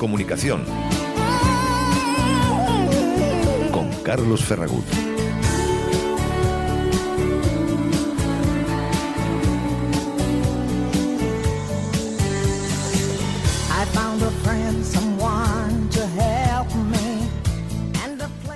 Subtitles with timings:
[0.00, 0.64] comunicación.
[3.70, 4.86] Con Carlos Ferragut.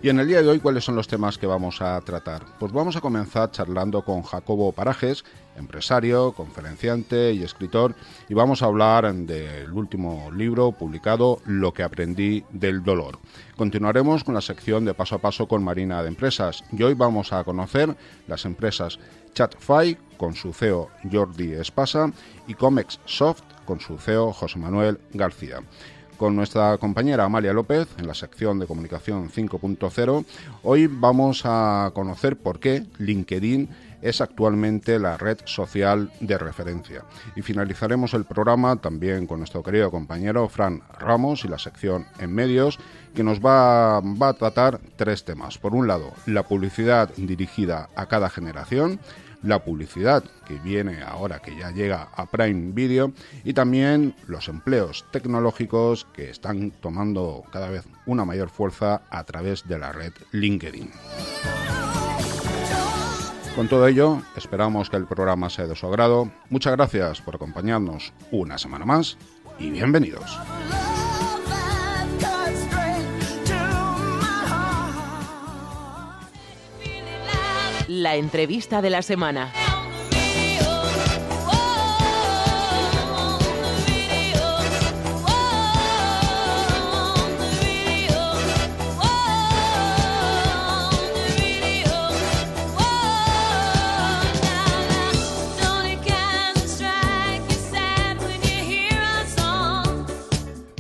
[0.05, 2.43] Y en el día de hoy, ¿cuáles son los temas que vamos a tratar?
[2.59, 5.25] Pues vamos a comenzar charlando con Jacobo Parajes,
[5.57, 7.95] empresario, conferenciante y escritor,
[8.29, 13.19] y vamos a hablar del último libro publicado, Lo que aprendí del dolor.
[13.57, 17.33] Continuaremos con la sección de paso a paso con Marina de Empresas, y hoy vamos
[17.33, 18.99] a conocer las empresas
[19.35, 22.13] ChatFi con su CEO Jordi Espasa
[22.47, 25.61] y Comex Soft con su CEO José Manuel García
[26.17, 30.25] con nuestra compañera Amalia López en la sección de comunicación 5.0.
[30.63, 33.69] Hoy vamos a conocer por qué LinkedIn
[34.05, 37.05] es actualmente la red social de referencia.
[37.35, 42.33] Y finalizaremos el programa también con nuestro querido compañero Fran Ramos y la sección en
[42.33, 42.79] medios,
[43.15, 45.59] que nos va, va a tratar tres temas.
[45.59, 49.01] Por un lado, la publicidad dirigida a cada generación
[49.43, 53.13] la publicidad que viene ahora que ya llega a Prime Video
[53.45, 59.69] y también los empleos tecnológicos que están tomando cada vez una mayor fuerza a través
[59.69, 60.91] de la red LinkedIn.
[63.55, 66.29] Con todo ello, esperamos que el programa sea de su agrado.
[66.51, 69.17] Muchas gracias por acompañarnos una semana más
[69.61, 70.39] y bienvenidos.
[77.87, 79.53] La entrevista de la semana.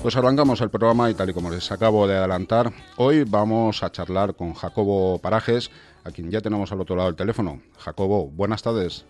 [0.04, 3.90] Pues arrancamos el programa y tal y como les acabo de adelantar, hoy vamos a
[3.90, 5.70] charlar con Jacobo Parajes,
[6.04, 7.62] a quien ya tenemos al otro lado del teléfono.
[7.78, 9.06] Jacobo, buenas tardes.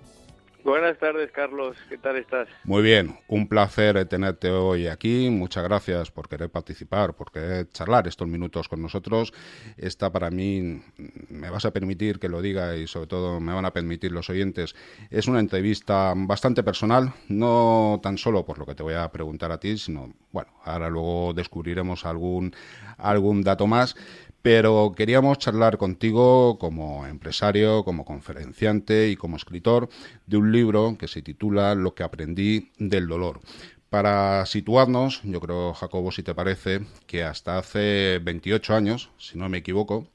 [0.64, 1.76] Buenas tardes, Carlos.
[1.90, 2.48] ¿Qué tal estás?
[2.64, 5.28] Muy bien, un placer tenerte hoy aquí.
[5.28, 9.34] Muchas gracias por querer participar, por querer charlar estos minutos con nosotros.
[9.76, 10.82] Esta para mí,
[11.28, 14.30] me vas a permitir que lo diga y sobre todo me van a permitir los
[14.30, 14.74] oyentes,
[15.10, 19.52] es una entrevista bastante personal, no tan solo por lo que te voy a preguntar
[19.52, 22.54] a ti, sino, bueno, ahora luego descubriremos algún,
[22.96, 23.96] algún dato más
[24.44, 29.88] pero queríamos charlar contigo como empresario, como conferenciante y como escritor
[30.26, 33.40] de un libro que se titula Lo que aprendí del dolor.
[33.88, 39.48] Para situarnos, yo creo, Jacobo, si te parece, que hasta hace 28 años, si no
[39.48, 40.08] me equivoco,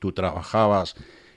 [0.00, 0.94] tú trabajabas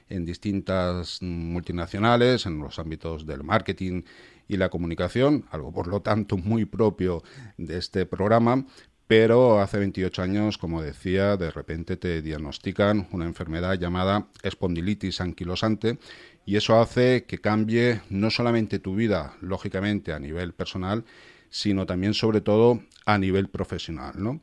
[0.09, 4.01] en distintas multinacionales, en los ámbitos del marketing
[4.49, 7.23] y la comunicación, algo por lo tanto muy propio
[7.57, 8.65] de este programa,
[9.09, 15.97] pero hace 28 años, como decía, de repente te diagnostican una enfermedad llamada espondilitis anquilosante
[16.45, 21.05] y eso hace que cambie no solamente tu vida, lógicamente a nivel personal,
[21.49, 24.41] sino también sobre todo a nivel profesional, ¿no?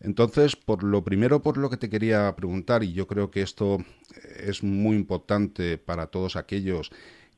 [0.00, 3.84] Entonces, por lo primero por lo que te quería preguntar, y yo creo que esto
[4.38, 6.90] es muy importante para todos aquellos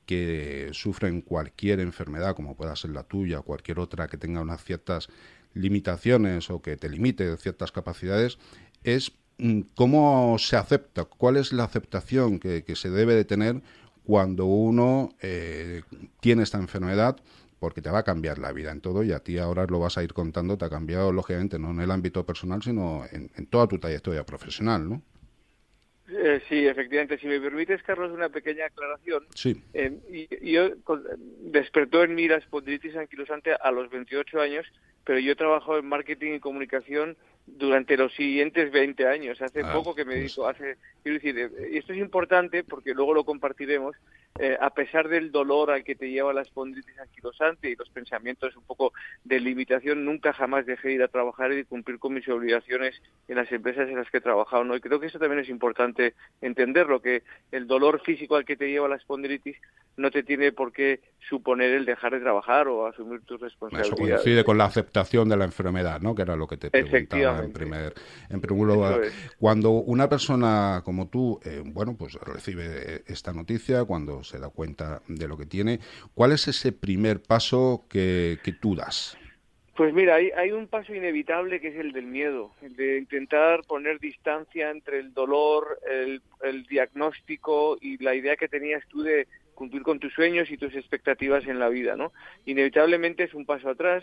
[0.06, 4.62] que sufren cualquier enfermedad, como pueda ser la tuya o cualquier otra que tenga unas
[4.62, 5.08] ciertas
[5.54, 8.38] limitaciones o que te limite ciertas capacidades,
[8.84, 13.62] es mm, cómo se acepta, cuál es la aceptación que, se debe de tener
[14.04, 15.82] cuando uno eh,
[16.20, 17.16] tiene esta enfermedad,
[17.58, 19.98] porque te va a cambiar la vida en todo y a ti ahora lo vas
[19.98, 23.66] a ir contando, te ha cambiado lógicamente no en el ámbito personal, sino en, toda
[23.66, 25.02] tu trayectoria profesional, ¿no?
[26.10, 27.18] Eh, sí, efectivamente.
[27.18, 29.26] Si me permites, Carlos, una pequeña aclaración.
[29.34, 29.62] Sí.
[29.74, 30.70] Eh, yo
[31.40, 34.66] despertó en mí la espondilitis anquilosante a los 28 años
[35.08, 37.16] pero yo he trabajado en marketing y comunicación
[37.46, 39.40] durante los siguientes 20 años.
[39.40, 40.24] Hace ah, poco que me pues.
[40.24, 43.96] dijo, hace, quiero decir, eh, esto es importante porque luego lo compartiremos,
[44.38, 48.56] eh, a pesar del dolor al que te lleva la espondilitis anquilosante y los pensamientos
[48.56, 48.92] un poco
[49.24, 53.36] de limitación, nunca jamás dejé de ir a trabajar y cumplir con mis obligaciones en
[53.36, 54.64] las empresas en las que he trabajado.
[54.64, 54.76] ¿no?
[54.76, 58.70] Y creo que eso también es importante entenderlo, que el dolor físico al que te
[58.70, 59.56] lleva la espondilitis
[59.96, 63.92] no te tiene por qué suponer el dejar de trabajar o asumir tus responsabilidades.
[63.92, 66.14] Eso coincide con la aceptación de la enfermedad, ¿no?
[66.14, 67.94] que era lo que te preguntaba en primer,
[68.30, 69.00] en primer lugar.
[69.38, 75.02] Cuando una persona como tú, eh, bueno, pues recibe esta noticia, cuando se da cuenta
[75.08, 75.80] de lo que tiene,
[76.14, 79.16] ¿cuál es ese primer paso que, que tú das?
[79.78, 83.62] Pues mira, hay, hay, un paso inevitable que es el del miedo, el de intentar
[83.62, 89.28] poner distancia entre el dolor, el, el, diagnóstico y la idea que tenías tú de
[89.54, 92.12] cumplir con tus sueños y tus expectativas en la vida, ¿no?
[92.44, 94.02] Inevitablemente es un paso atrás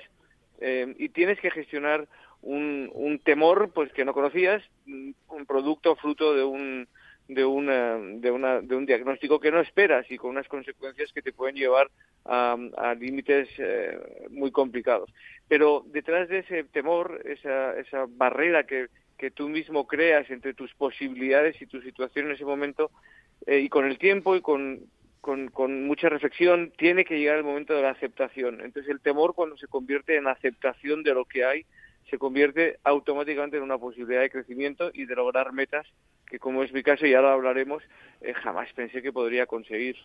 [0.62, 2.08] eh, y tienes que gestionar
[2.42, 6.88] un, un temor, pues que no conocías, un producto fruto de un
[7.28, 11.22] de, una, de, una, de un diagnóstico que no esperas y con unas consecuencias que
[11.22, 11.90] te pueden llevar
[12.26, 13.98] a, límites eh,
[14.32, 15.12] muy complicados.
[15.48, 18.88] Pero detrás de ese temor, esa, esa barrera que,
[19.18, 22.92] que tú mismo creas entre tus posibilidades y tu situación en ese momento,
[23.46, 24.82] eh, y con el tiempo y con,
[25.22, 28.62] con, mucha reflexión, tiene que llegar el momento de la aceptación.
[28.62, 31.66] Entonces el temor cuando se convierte en aceptación de lo que hay,
[32.10, 35.88] se convierte automáticamente en una posibilidad de crecimiento y de lograr metas
[36.26, 37.84] que como es mi caso, y ahora hablaremos,
[38.22, 39.96] eh, jamás pensé que podría conseguir.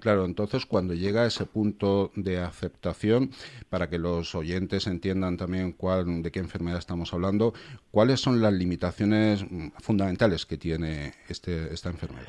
[0.00, 3.30] Claro, entonces cuando llega a ese punto de aceptación,
[3.68, 7.54] para que los oyentes entiendan también cuál, de qué enfermedad estamos hablando,
[7.90, 12.28] ¿cuáles son las limitaciones mm, fundamentales que tiene este, esta enfermedad?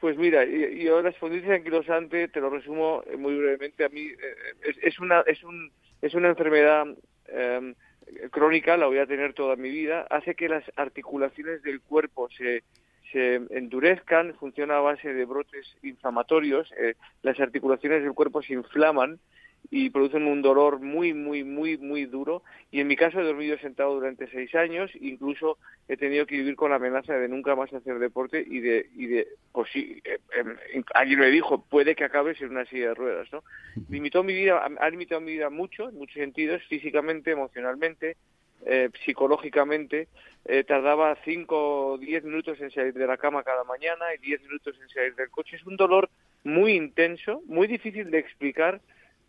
[0.00, 4.74] Pues mira, yo la espondilosis anquilosante, te lo resumo eh, muy brevemente, a mí eh,
[4.82, 5.70] es, una, es, un,
[6.00, 6.86] es una enfermedad
[7.28, 7.74] em,
[8.30, 12.62] crónica, la voy a tener toda mi vida, hace que las articulaciones del cuerpo se,
[13.12, 19.18] se endurezcan, funciona a base de brotes inflamatorios, eh, las articulaciones del cuerpo se inflaman
[19.74, 22.42] y producen un dolor muy, muy, muy, muy duro.
[22.70, 25.56] Y en mi caso he dormido sentado durante seis años, incluso
[25.88, 29.06] he tenido que vivir con la amenaza de nunca más hacer deporte y de, y
[29.06, 32.94] de pues sí, eh, eh, alguien me dijo, puede que acabes en una silla de
[32.94, 33.42] ruedas, ¿no?
[33.88, 38.18] Limitó mi vida, ha limitado mi vida mucho, en muchos sentidos, físicamente, emocionalmente,
[38.64, 40.08] eh, psicológicamente,
[40.44, 44.42] eh, tardaba 5 o 10 minutos en salir de la cama cada mañana y 10
[44.42, 45.56] minutos en salir del coche.
[45.56, 46.10] Es un dolor
[46.44, 48.80] muy intenso, muy difícil de explicar,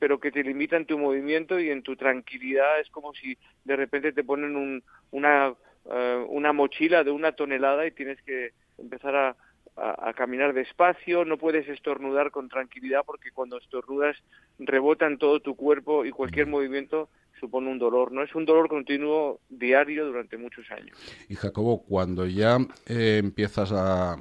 [0.03, 2.81] pero que te limita en tu movimiento y en tu tranquilidad.
[2.81, 5.53] Es como si de repente te ponen un, una,
[5.89, 9.35] eh, una mochila de una tonelada y tienes que empezar a,
[9.77, 14.17] a, caminar despacio, no puedes estornudar con tranquilidad porque cuando estornudas
[14.59, 17.07] rebota en todo tu cuerpo y cualquier movimiento
[17.39, 18.23] supone un dolor, ¿no?
[18.23, 20.97] Es un dolor continuo diario durante muchos años.
[21.29, 22.57] Y Jacobo, cuando ya
[22.87, 24.17] eh, empiezas a,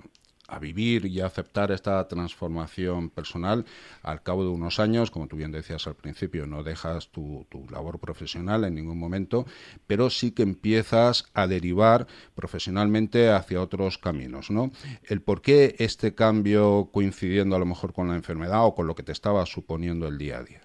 [0.53, 3.65] a vivir y a aceptar esta transformación personal,
[4.03, 7.99] al cabo de unos años, como tú bien decías al principio, no dejas tu, labor
[7.99, 9.47] profesional en ningún momento,
[9.87, 14.71] pero sí que empiezas a derivar profesionalmente hacia otros caminos, ¿no?
[15.09, 18.95] El por qué este cambio coincidiendo a lo mejor con la enfermedad o con lo
[18.95, 20.61] que te estaba suponiendo el día a día.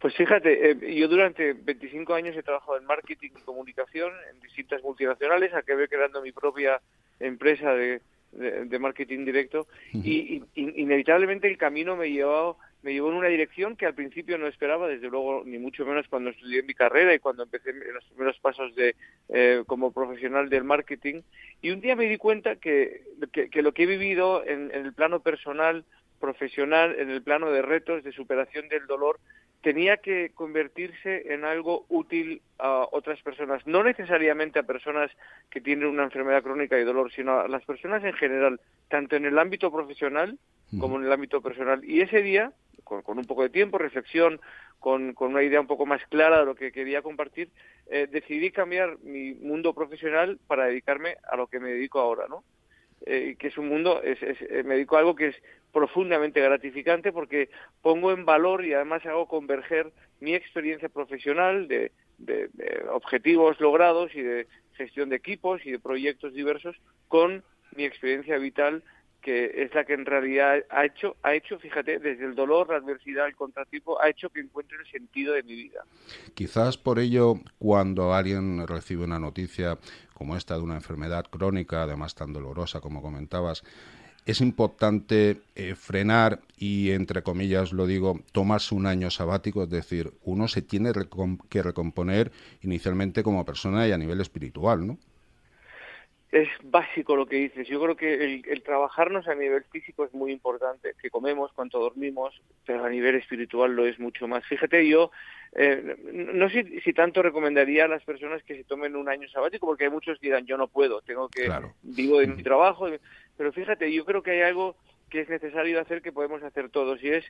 [0.00, 4.82] Pues fíjate, eh, yo durante 25 años he trabajado en marketing y comunicación en distintas
[4.82, 6.80] multinacionales, acabé creando mi propia
[7.20, 13.28] empresa de, de, marketing directo y, inevitablemente el camino me llevó me llevó en una
[13.28, 17.14] dirección que al principio no esperaba, desde luego, ni mucho menos cuando estudié mi carrera
[17.14, 18.96] y cuando empecé los primeros pasos de
[19.28, 21.22] eh, como profesional del marketing.
[21.60, 24.92] Y un día me di cuenta que, que, lo que he vivido en, en el
[24.92, 25.84] plano personal,
[26.22, 29.18] profesional, en el plano de retos, de superación del dolor,
[29.60, 35.10] tenía que convertirse en algo útil a otras personas, no necesariamente a personas
[35.50, 39.24] que tienen una enfermedad crónica y dolor, sino a las personas en general, tanto en
[39.24, 40.38] el ámbito profesional
[40.78, 41.84] como en el ámbito personal.
[41.84, 42.52] Y ese día,
[42.84, 44.40] con, un poco de tiempo, reflexión,
[44.78, 47.50] con, una idea un poco más clara de lo que quería compartir,
[47.90, 52.42] eh, decidí cambiar mi mundo profesional para dedicarme a lo que me dedico ahora, ¿no?
[53.04, 55.36] Eh, que es un mundo, es, eh, me dedico a algo que es
[55.72, 57.50] profundamente gratificante porque
[57.80, 61.92] pongo en valor y además hago converger mi experiencia profesional de,
[62.92, 66.76] objetivos logrados y de gestión de equipos y de proyectos diversos
[67.08, 67.42] con
[67.74, 68.84] mi experiencia vital
[69.20, 72.76] que es la que en realidad ha hecho, ha hecho, fíjate, desde el dolor, la
[72.78, 75.84] adversidad, el contratipo, ha hecho que encuentre el sentido de mi vida.
[76.34, 79.78] Quizás por ello, cuando alguien recibe una noticia
[80.12, 83.62] como esta de una enfermedad crónica, además tan dolorosa como comentabas,
[84.24, 90.12] es importante eh, frenar y, entre comillas, lo digo, tomarse un año sabático, es decir,
[90.22, 90.92] uno se tiene
[91.48, 92.30] que recomponer
[92.62, 94.98] inicialmente como persona y a nivel espiritual, ¿no?
[96.32, 97.68] es básico lo que dices.
[97.68, 102.40] Yo creo que el, trabajarnos a nivel físico es muy importante, que comemos, cuánto dormimos,
[102.64, 104.42] pero a nivel espiritual lo es mucho más.
[104.46, 105.10] Fíjate, yo
[105.54, 109.66] eh, no sé si, tanto recomendaría a las personas que se tomen un año sabático,
[109.66, 111.52] porque hay muchos que dirán, yo no puedo, tengo que,
[111.82, 112.86] vivo de mi trabajo,
[113.36, 114.76] pero fíjate, yo creo que hay algo
[115.10, 117.24] que es necesario hacer que podemos hacer todos, y es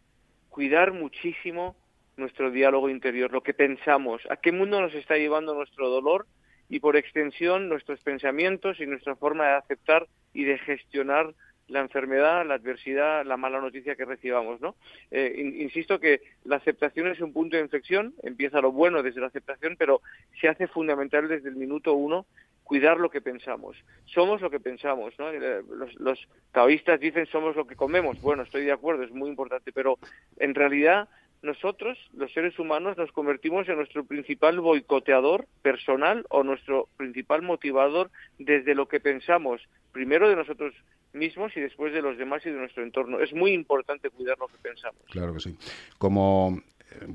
[0.48, 1.76] cuidar muchísimo
[2.16, 6.26] nuestro diálogo interior, lo que pensamos, a qué mundo nos está llevando nuestro dolor,
[6.68, 11.34] y por extensión nuestros pensamientos y nuestra forma de aceptar y de gestionar
[11.68, 14.74] la enfermedad, la adversidad, la mala noticia que recibamos, ¿no?
[15.10, 19.28] Eh, insisto que la aceptación es un punto de inflexión, empieza lo bueno desde la
[19.28, 20.00] aceptación, pero
[20.40, 22.26] se hace fundamental desde el minuto uno
[22.72, 23.76] cuidar lo que pensamos.
[24.06, 25.28] Somos lo que pensamos, ¿no?
[25.28, 26.18] Eh, los, los
[26.52, 28.18] taoístas dicen somos lo que comemos.
[28.22, 29.98] Bueno, estoy de acuerdo, es muy importante, pero
[30.38, 31.06] en realidad
[31.42, 38.10] nosotros, los seres humanos, nos convertimos en nuestro principal boicoteador personal o nuestro principal motivador
[38.38, 39.60] desde lo que pensamos,
[39.92, 40.72] primero de nosotros
[41.12, 43.20] mismos y después de los demás y de nuestro entorno.
[43.20, 45.02] Es muy importante cuidar lo que pensamos.
[45.10, 45.58] Claro que sí.
[45.98, 46.62] Como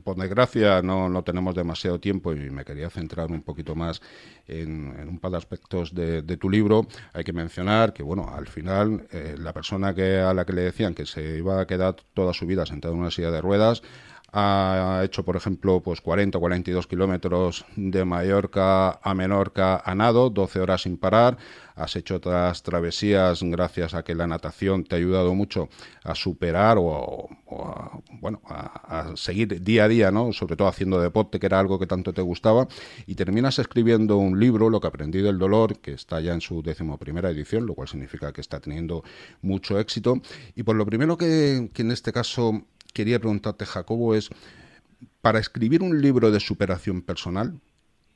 [0.03, 4.01] por desgracia no, no, tenemos demasiado tiempo y me quería centrar un poquito más
[4.47, 6.87] en, un par de aspectos de, tu libro.
[7.13, 10.61] Hay que mencionar que, bueno, al final eh, la persona que a la que le
[10.61, 13.81] decían que se iba a quedar toda su vida sentada en una silla de ruedas
[14.33, 20.29] ha hecho, por ejemplo, pues 40 o 42 kilómetros de Mallorca a Menorca a nado,
[20.29, 21.37] 12 horas sin parar.
[21.75, 25.69] Has hecho otras travesías gracias a que la natación te ha ayudado mucho
[26.03, 30.33] a superar o, a, bueno, a, seguir día a día, ¿no?
[30.33, 32.67] Sobre todo haciendo deporte, que era algo que tanto te gustaba.
[33.05, 36.61] Y terminas escribiendo un libro, Lo que aprendí del dolor, que está ya en su
[36.63, 39.03] decimoprimera edición, lo cual significa que está teniendo
[39.41, 40.19] mucho éxito.
[40.55, 42.63] Y por lo primero que, que en este caso
[42.97, 44.29] quería preguntarte, Jacobo, es,
[45.21, 47.59] para escribir un libro de superación personal,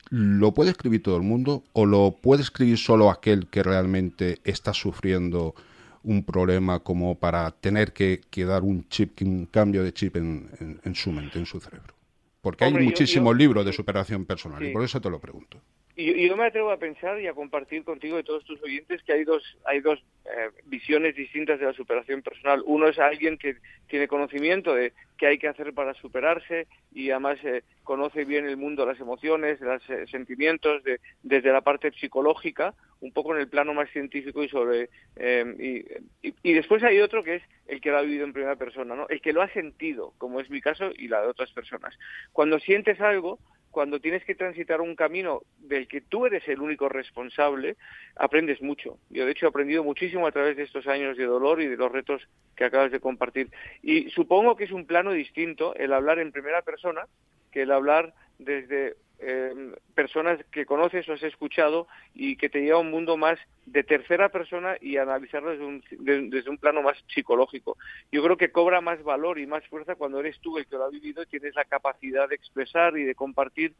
[0.10, 4.74] ¿lo puede escribir todo el mundo o lo puede escribir solo aquel que realmente está
[4.74, 5.54] sufriendo
[6.02, 11.12] un problema como para tener que, dar un chip, un cambio de chip en, su
[11.12, 11.94] mente, en su cerebro?
[12.42, 15.62] Porque hay muchísimos libros de superación personal y por eso te lo pregunto.
[15.96, 19.14] Y yo me atrevo a pensar y a compartir contigo y todos tus oyentes que
[19.14, 22.64] hay dos, hay dos eh, visiones distintas de la superación personal.
[22.66, 23.58] Uno es alguien que
[23.88, 28.56] tiene conocimiento de qué hay que hacer para superarse y además eh, conoce bien el
[28.56, 33.50] mundo las emociones, los eh, sentimientos, de, desde la parte psicológica, un poco en el
[33.50, 34.90] plano más científico y sobre...
[35.20, 35.86] Y,
[36.22, 39.08] y, después hay otro que es el que lo ha vivido en primera persona, ¿no?
[39.10, 41.98] el que lo ha sentido, como es mi caso y la de otras personas.
[42.32, 43.40] Cuando sientes algo,
[43.72, 47.78] cuando tienes que transitar un camino del que tú eres el único responsable,
[48.16, 48.98] aprendes mucho.
[49.10, 51.78] Yo, de hecho, he aprendido muchísimo a través de estos años de dolor y de
[51.78, 52.22] los retos
[52.56, 53.50] que acabas de compartir.
[53.82, 57.08] Y supongo que es un plano distinto el hablar en primera persona
[57.52, 58.14] que el hablar
[58.44, 63.18] desde eh, personas que conoces o has escuchado y que te lleva a un mundo
[63.18, 65.84] más de tercera persona y analizarlo desde un,
[66.32, 67.78] desde un plano más psicológico.
[68.12, 70.86] Yo creo que cobra más valor y más fuerza cuando eres tú el que lo
[70.86, 73.76] ha vivido y tienes la capacidad de expresar y de compartir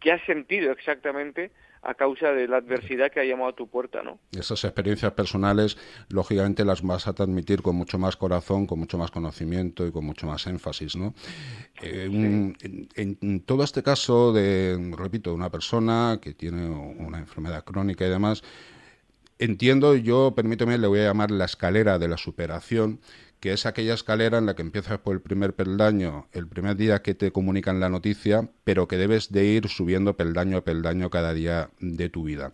[0.00, 1.50] qué has sentido exactamente
[1.84, 4.18] a causa de la adversidad que ha llamado a tu puerta, ¿no?
[4.32, 5.76] Esas experiencias personales,
[6.08, 10.04] lógicamente, las vas a transmitir con mucho más corazón, con mucho más conocimiento y con
[10.04, 11.14] mucho más énfasis, ¿no?
[11.82, 12.08] Eh,
[12.96, 18.42] en, todo este caso de, repito, una persona que tiene una enfermedad crónica y demás,
[19.38, 23.00] entiendo, yo, permíteme, le voy a llamar la escalera de la superación,
[23.44, 27.02] que es aquella escalera en la que empiezas por el primer peldaño, el primer día
[27.02, 31.34] que te comunican la noticia, pero que debes de ir subiendo peldaño a peldaño cada
[31.34, 32.52] día de tu vida.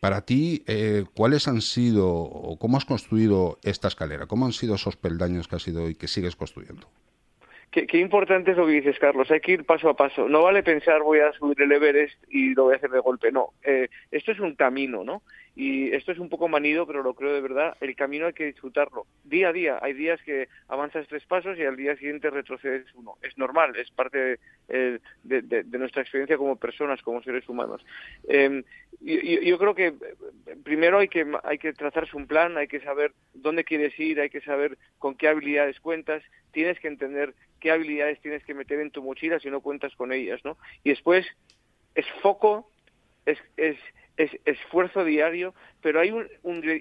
[0.00, 4.26] Para ti, eh, ¿cuáles han sido o cómo has construido esta escalera?
[4.26, 6.88] ¿Cómo han sido esos peldaños que has ido y que sigues construyendo?
[7.72, 9.30] Qué, importante es lo que dices, Carlos.
[9.30, 10.28] Hay que ir paso a paso.
[10.28, 13.32] No vale pensar voy a subir el Everest y lo voy a hacer de golpe.
[13.32, 13.54] No.
[13.62, 15.22] Eh, esto es un camino, ¿no?
[15.54, 18.46] y esto es un poco manido, pero lo creo de verdad, el camino hay que
[18.46, 19.78] disfrutarlo día a día.
[19.82, 23.16] Hay días que avanzas tres pasos y al día siguiente retrocedes uno.
[23.22, 24.38] Es normal, es parte
[24.68, 27.84] de, de, nuestra experiencia como personas, como seres humanos.
[28.28, 28.62] Eh,
[29.00, 29.94] yo, yo, creo que
[30.64, 34.30] primero hay que, hay que trazarse un plan, hay que saber dónde quieres ir, hay
[34.30, 38.90] que saber con qué habilidades cuentas, tienes que entender qué habilidades tienes que meter en
[38.90, 40.56] tu mochila si no cuentas con ellas, ¿no?
[40.84, 41.26] Y después
[41.94, 42.70] es foco,
[43.26, 43.76] es, es
[44.16, 46.28] es esfuerzo diario, pero hay un,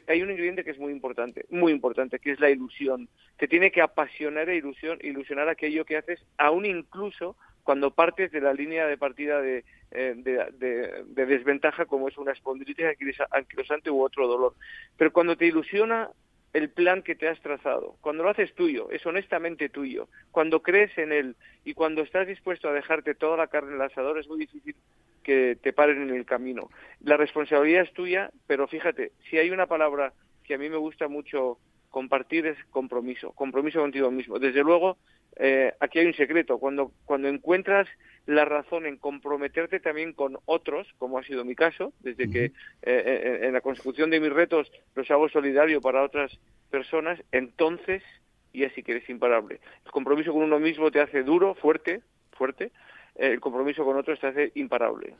[0.07, 3.07] hay un ingrediente que es muy importante, muy importante, que es la ilusión.
[3.37, 8.41] Te tiene que apasionar e ilusión, ilusionar aquello que haces, aún incluso cuando partes de
[8.41, 12.85] la línea de partida de, eh, de, desventaja como es una espondilitis
[13.31, 14.55] anquilosante u otro dolor.
[14.97, 16.09] Pero cuando te ilusiona
[16.53, 20.97] el plan que te has trazado, cuando lo haces tuyo, es honestamente tuyo, cuando crees
[20.97, 24.27] en él y cuando estás dispuesto a dejarte toda la carne en el asador, es
[24.27, 24.75] muy difícil
[25.23, 26.69] que te paren en el camino.
[27.01, 31.07] La responsabilidad es tuya, pero fíjate, si hay una palabra que a mí me gusta
[31.07, 31.57] mucho
[31.89, 34.39] compartir es compromiso, compromiso contigo mismo.
[34.39, 34.97] Desde luego,
[35.35, 36.57] eh, aquí hay un secreto.
[36.57, 37.87] Cuando, cuando encuentras
[38.25, 42.51] la razón en comprometerte también con otros, como ha sido mi caso, desde que eh,
[42.83, 48.03] eh, en la consecución de mis retos los hago solidario para otras personas, entonces
[48.53, 49.59] y así que eres imparable.
[49.85, 52.01] El compromiso con uno mismo te hace duro, fuerte,
[52.33, 52.71] fuerte,
[53.15, 55.13] el compromiso con otros te hace imparable.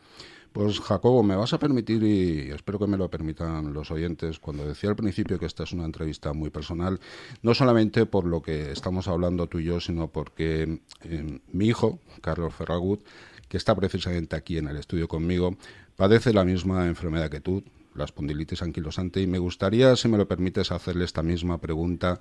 [0.53, 4.67] Pues Jacobo, me vas a permitir, y espero que me lo permitan los oyentes, cuando
[4.67, 6.99] decía al principio que esta es una entrevista muy personal,
[7.41, 11.99] no solamente por lo que estamos hablando tú y yo, sino porque eh, mi hijo,
[12.19, 13.01] Carlos Ferragut,
[13.47, 15.55] que está precisamente aquí en el estudio conmigo,
[15.95, 17.63] padece la misma enfermedad que tú,
[17.95, 22.19] la espondilitis anquilosante, y me gustaría, si me lo permites, hacerle esta misma pregunta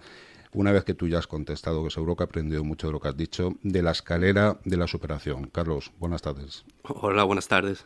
[0.52, 3.00] una vez que tú ya has contestado, que seguro que ha aprendido mucho de lo
[3.00, 5.48] que has dicho, de la escalera de la superación.
[5.48, 6.64] Carlos, buenas tardes.
[6.82, 7.84] Hola, buenas tardes.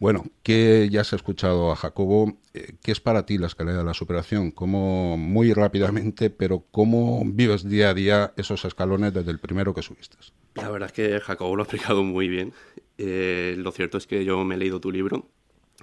[0.00, 3.84] Bueno, que ya has escuchado a Jacobo, eh, ¿qué es para ti la escalera de
[3.84, 4.50] la superación?
[4.50, 9.82] ¿Cómo, muy rápidamente, pero cómo vives día a día esos escalones desde el primero que
[9.82, 10.18] subiste?
[10.56, 12.52] La verdad es que Jacobo lo ha explicado muy bien.
[12.98, 15.28] Eh, lo cierto es que yo me he leído tu libro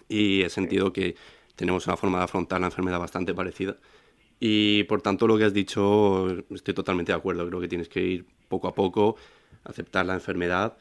[0.10, 1.16] y he sentido que
[1.56, 3.78] tenemos una forma de afrontar la enfermedad bastante parecida.
[4.40, 7.48] Y por tanto, lo que has dicho, estoy totalmente de acuerdo.
[7.48, 9.16] Creo que tienes que ir poco a poco,
[9.64, 10.78] aceptar la enfermedad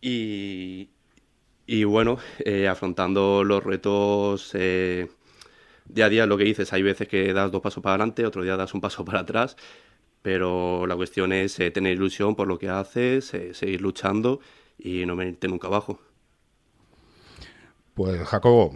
[0.00, 0.90] y,
[1.66, 5.08] y bueno, eh, afrontando los retos eh,
[5.86, 8.42] día a día, lo que dices, hay veces que das dos pasos para adelante, otro
[8.42, 9.56] día das un paso para atrás,
[10.22, 14.40] pero la cuestión es eh, tener ilusión por lo que haces, seguir luchando
[14.78, 16.00] y no venirte nunca abajo.
[17.94, 18.72] Pues Jacobo,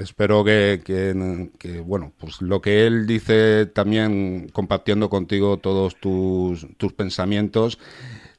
[0.00, 6.92] espero que, que, bueno, pues lo que él dice también compartiendo contigo todos tus, tus
[6.92, 7.78] pensamientos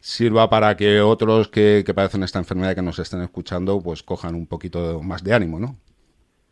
[0.01, 4.35] sirva para que otros que, que padecen esta enfermedad que nos estén escuchando pues cojan
[4.35, 5.77] un poquito más de ánimo, ¿no?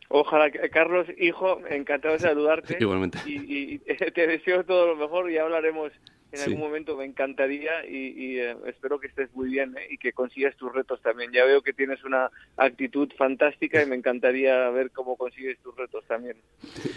[0.08, 2.78] Ojalá, Carlos, hijo, encantado de saludarte.
[2.80, 3.20] Igualmente.
[3.26, 3.78] Y, y,
[4.14, 5.92] te deseo todo lo mejor y hablaremos
[6.32, 9.88] en algún momento me encantaría y, eh, espero que estés muy bien ¿eh?
[9.90, 11.32] y que consigas tus retos también.
[11.32, 16.04] Ya veo que tienes una actitud fantástica y me encantaría ver cómo consigues tus retos
[16.08, 16.38] también.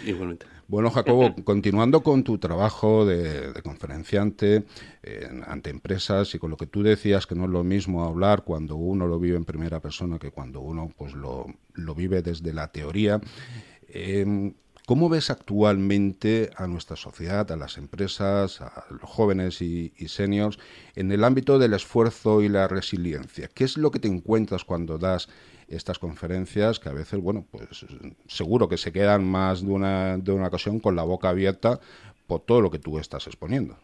[0.05, 0.45] Igualmente.
[0.67, 4.63] Bueno, Jacobo, continuando con tu trabajo de, conferenciante
[5.47, 8.75] ante empresas y con lo que tú decías que no es lo mismo hablar cuando
[8.75, 12.71] uno lo vive en primera persona que cuando uno pues lo, lo vive desde la
[12.71, 13.21] teoría.
[14.89, 20.57] ¿Cómo ves actualmente a nuestra sociedad, a las empresas, a los jóvenes y, seniors
[20.95, 23.49] en el ámbito del esfuerzo y la resiliencia?
[23.53, 25.29] ¿Qué es lo que te encuentras cuando das
[25.67, 27.85] estas conferencias que a veces, bueno, pues
[28.25, 31.79] seguro que se quedan más de una, de una ocasión con la boca abierta
[32.25, 33.77] por todo lo que tú estás exponiendo?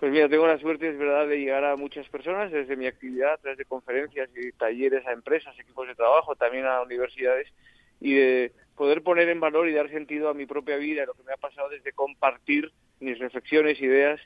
[0.00, 3.34] Pues mira, tengo la suerte, es verdad, de llegar a muchas personas desde mi actividad,
[3.34, 7.48] a través de conferencias y talleres a empresas, equipos de trabajo, también a universidades,
[8.00, 8.52] y de
[8.82, 11.36] poder poner en valor y dar sentido a mi propia vida, lo que me ha
[11.36, 14.20] pasado desde compartir mis reflexiones, ideas,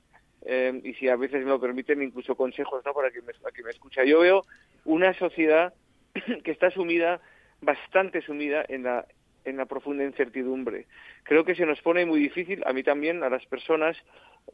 [0.47, 2.95] eh, y si a veces me lo permiten, incluso consejos ¿no?
[2.95, 4.03] para para me escucha.
[4.05, 4.47] Yo veo
[4.87, 5.75] una sociedad
[6.43, 7.21] que está sumida,
[7.61, 9.05] bastante sumida en la,
[9.45, 10.87] en la profunda incertidumbre.
[11.25, 13.95] Creo que se nos pone muy difícil, a mí también, a las personas,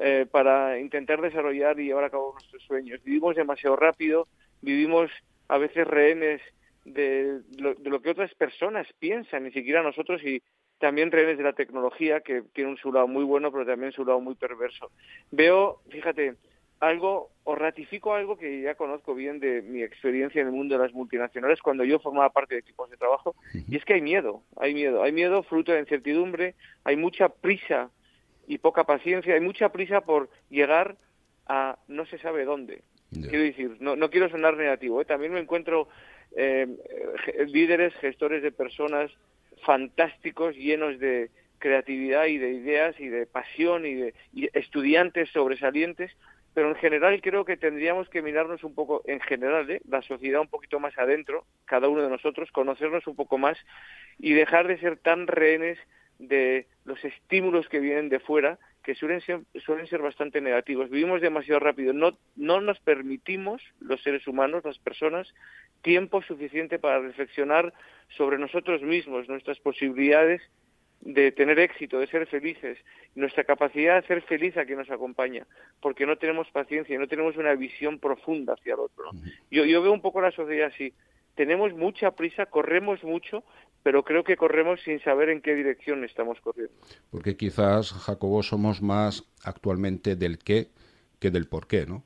[0.01, 3.01] eh, para intentar desarrollar y llevar a cabo nuestros sueños.
[3.05, 4.27] Vivimos demasiado rápido,
[4.63, 5.13] vivimos
[5.47, 6.43] a veces rehenes
[6.85, 10.43] de lo, que otras personas piensan, ni siquiera nosotros, y
[10.79, 14.05] también rehenes de la tecnología, que tiene un su lado muy bueno, pero también su
[14.05, 14.91] lado muy perverso.
[15.31, 16.35] Veo, fíjate,
[16.81, 20.83] algo, o ratifico algo que ya conozco bien de mi experiencia en el mundo de
[20.83, 24.43] las multinacionales cuando yo formaba parte de equipos de trabajo, y es que hay miedo,
[24.57, 27.91] hay miedo, hay miedo fruto de incertidumbre, hay mucha prisa
[28.49, 30.97] y poca paciencia, hay mucha prisa por llegar
[31.47, 32.83] a no se sabe dónde.
[33.13, 35.05] Quiero decir, no, no quiero sonar negativo, ¿eh?
[35.05, 35.87] también me encuentro
[36.37, 36.67] eh,
[37.47, 39.11] líderes, gestores de personas
[39.65, 44.15] fantásticos, llenos de creatividad y de ideas y de pasión y de
[44.53, 46.11] estudiantes sobresalientes,
[46.55, 49.81] pero en general creo que tendríamos que mirarnos un poco, en general, ¿eh?
[49.89, 53.57] la sociedad un poquito más adentro, cada uno de nosotros, conocernos un poco más
[54.19, 55.79] y dejar de ser tan rehenes
[56.19, 60.91] de los estímulos que vienen de fuera, que suelen ser, suelen ser bastante negativos.
[60.91, 65.33] Vivimos demasiado rápido, no, no nos permitimos, los seres humanos, las personas,
[65.83, 67.73] tiempo suficiente para reflexionar
[68.17, 70.43] sobre nosotros mismos, nuestras posibilidades
[71.01, 72.79] de tener éxito, de ser felices,
[73.17, 75.47] nuestra capacidad de hacer feliz a quien nos acompaña,
[75.81, 79.11] porque no tenemos paciencia y no tenemos una visión profunda hacia el otro.
[79.51, 80.95] Yo, yo veo un poco la sociedad así,
[81.35, 83.43] tenemos mucha prisa, corremos mucho,
[83.83, 86.75] pero creo que corremos sin saber en qué dirección estamos corriendo.
[87.11, 90.69] Porque quizás, Jacobo, somos más actualmente del qué
[91.23, 92.03] que del por qué, ¿no?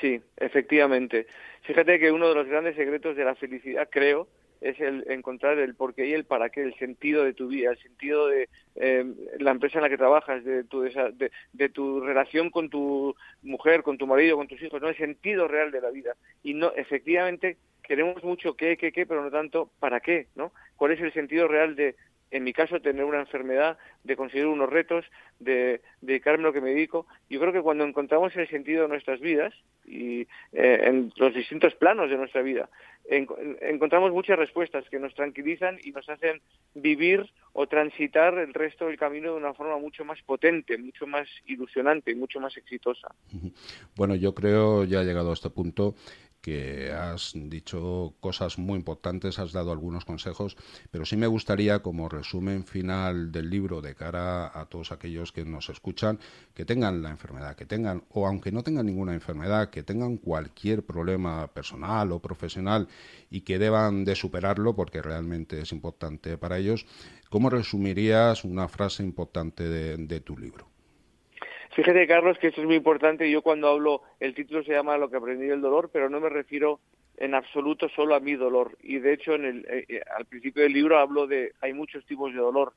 [0.00, 1.28] Sí, efectivamente.
[1.62, 4.28] Fíjate que uno de los grandes secretos de la felicidad, creo,
[4.64, 7.78] es el encontrar el porqué y el para qué, el sentido de tu vida, el
[7.78, 9.04] sentido de eh,
[9.38, 13.82] la empresa en la que trabajas, de tu, de, de, tu relación con tu mujer,
[13.82, 16.14] con tu marido, con tus hijos, no el sentido real de la vida.
[16.42, 20.50] Y no, efectivamente, queremos mucho qué, qué, qué, pero no tanto para qué, ¿no?
[20.76, 21.94] ¿Cuál es el sentido real de,
[22.34, 25.04] en mi caso, tener una enfermedad, de conseguir unos retos,
[25.38, 27.06] de, dedicarme a lo que me dedico.
[27.30, 29.54] Yo creo que cuando encontramos el sentido de nuestras vidas
[29.86, 32.68] y eh, en los distintos planos de nuestra vida,
[33.08, 36.40] encontramos muchas respuestas que nos tranquilizan y nos hacen
[36.74, 41.28] vivir o transitar el resto del camino de una forma mucho más potente, mucho más
[41.46, 43.14] ilusionante y mucho más exitosa.
[43.94, 45.94] Bueno, yo creo, ya llegado a este punto,
[46.44, 50.58] que has dicho cosas muy importantes, has dado algunos consejos,
[50.90, 55.46] pero sí me gustaría, como resumen final del libro, de cara a todos aquellos que
[55.46, 56.18] nos escuchan,
[56.52, 60.84] que tengan la enfermedad, que tengan, o aunque no tengan ninguna enfermedad, que tengan cualquier
[60.84, 62.88] problema personal o profesional
[63.30, 66.84] y que deban de superarlo porque realmente es importante para ellos,
[67.30, 70.73] ¿cómo resumirías una frase importante de tu libro?
[71.74, 73.28] Fíjate, Carlos, que esto es muy importante.
[73.28, 76.28] Yo cuando hablo, el título se llama Lo que aprendí del dolor, pero no me
[76.28, 76.78] refiero
[77.16, 78.78] en absoluto solo a mi dolor.
[78.80, 82.06] Y de hecho, en el, eh, eh, al principio del libro hablo de hay muchos
[82.06, 82.74] tipos de dolor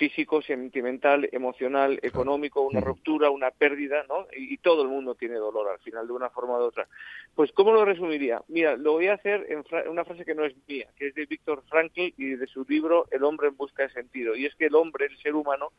[0.00, 4.26] físico, sentimental, emocional, económico, una ruptura, una pérdida, ¿no?
[4.34, 6.88] Y, todo el mundo tiene dolor al final, de una forma u otra.
[7.34, 8.40] Pues, ¿cómo lo resumiría?
[8.48, 11.26] Mira, lo voy a hacer en una frase que no es mía, que es de
[11.26, 14.34] Víctor Frankl y de su libro El hombre en busca de sentido.
[14.34, 15.70] Y es que el hombre, el ser humano,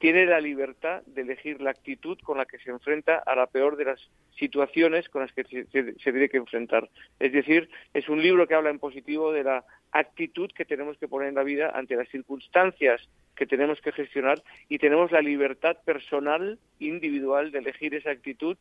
[0.00, 3.76] tiene la libertad de elegir la actitud con la que se enfrenta a la peor
[3.76, 4.00] de las
[4.38, 6.88] situaciones con las que se, tiene que enfrentar.
[7.18, 11.06] Es decir, es un libro que habla en positivo de la actitud que tenemos que
[11.06, 15.76] poner en la vida ante las circunstancias que tenemos que gestionar y tenemos la libertad
[15.84, 18.56] personal, individual, de elegir esa actitud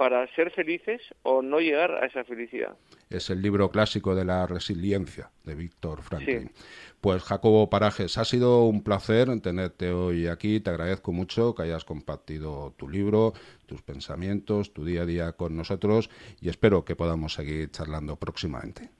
[0.00, 2.74] para ser felices o no llegar a esa felicidad.
[3.10, 6.50] Es el libro clásico de la resiliencia de Víctor Franklin.
[7.02, 10.58] Pues Jacobo Parajes, ha sido un placer tenerte hoy aquí.
[10.60, 13.34] Te agradezco mucho que hayas compartido tu libro,
[13.66, 16.08] tus pensamientos, tu día a día con nosotros
[16.40, 18.99] y espero que podamos seguir charlando próximamente.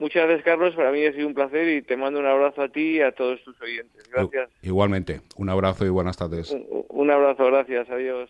[0.00, 0.74] Muchas gracias, Carlos.
[0.74, 3.12] Para mí ha sido un placer y te mando un abrazo a ti y a
[3.12, 4.08] todos tus oyentes.
[4.10, 4.50] Gracias.
[4.62, 6.52] Igualmente, un abrazo y buenas tardes.
[6.88, 7.88] un abrazo, gracias.
[7.88, 8.28] Adiós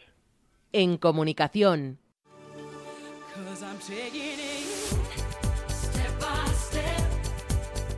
[0.72, 1.98] en comunicación.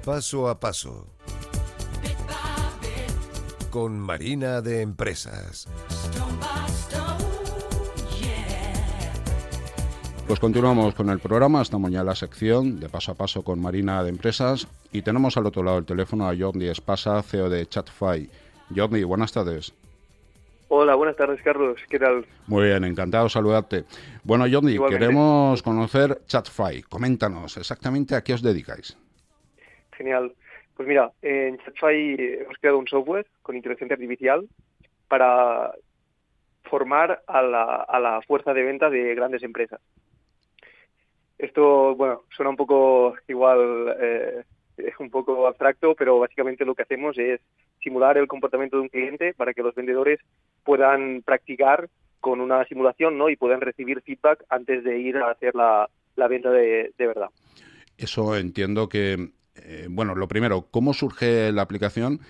[0.04, 1.06] Paso a paso.
[3.70, 5.68] Con Marina de Empresas.
[10.26, 13.60] Pues continuamos con el programa, estamos ya en la sección de paso a paso con
[13.60, 17.66] Marina de Empresas y tenemos al otro lado del teléfono a Jordi Espasa, CEO de
[17.66, 18.30] Chatfy.
[18.74, 19.74] Jordi, buenas tardes.
[20.68, 21.78] Hola, buenas tardes, Carlos.
[21.90, 22.24] ¿Qué tal?
[22.46, 23.84] Muy bien, encantado de saludarte.
[24.24, 26.82] Bueno, Johnny, queremos conocer Chatfy.
[26.88, 28.96] Coméntanos exactamente a qué os dedicáis.
[29.94, 30.32] Genial.
[30.74, 34.48] Pues mira, en Chatfy hemos creado un software con inteligencia artificial
[35.08, 35.72] para
[36.64, 39.78] formar a la, fuerza de venta de grandes empresas.
[41.42, 44.44] Esto, bueno, suena un poco igual, eh,
[44.76, 47.40] es un poco abstracto, pero básicamente lo que hacemos es
[47.82, 50.20] simular el comportamiento de un cliente para que los vendedores
[50.62, 53.28] puedan practicar con una simulación ¿no?
[53.28, 55.88] y puedan recibir feedback antes de ir a hacer la,
[56.28, 57.26] venta de, verdad.
[57.98, 62.20] Eso entiendo que, eh, bueno, lo primero, ¿cómo surge la aplicación?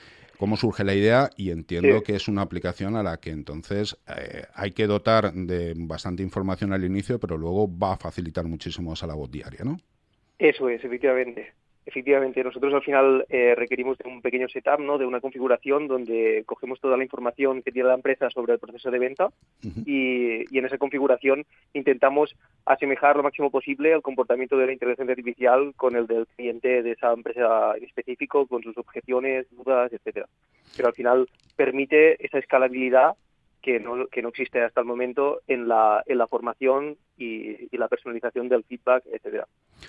[0.43, 1.31] ¿Cómo surge la idea?
[1.37, 5.73] Y entiendo que es una aplicación a la que entonces eh, hay que dotar de
[5.77, 9.77] bastante información al inicio, pero luego va a facilitar muchísimo esa labor diaria, ¿no?
[10.41, 11.53] Eso es, efectivamente.
[11.85, 14.99] Efectivamente, nosotros al final eh, requerimos de un pequeño setup, ¿no?
[14.99, 18.91] de una configuración donde cogemos toda la información que tiene la empresa sobre el proceso
[18.93, 19.31] de venta
[19.85, 25.13] y, y, en esa configuración intentamos asemejar lo máximo posible el comportamiento de la inteligencia
[25.13, 30.27] artificial con el del cliente de esa empresa en específico, con sus objeciones, dudas, etcétera.
[30.77, 33.15] Pero al final permite esa escalabilidad
[33.63, 37.89] que no, que no existe hasta el momento en la, en la formación y, la
[37.89, 39.47] personalización del feedback, etcétera.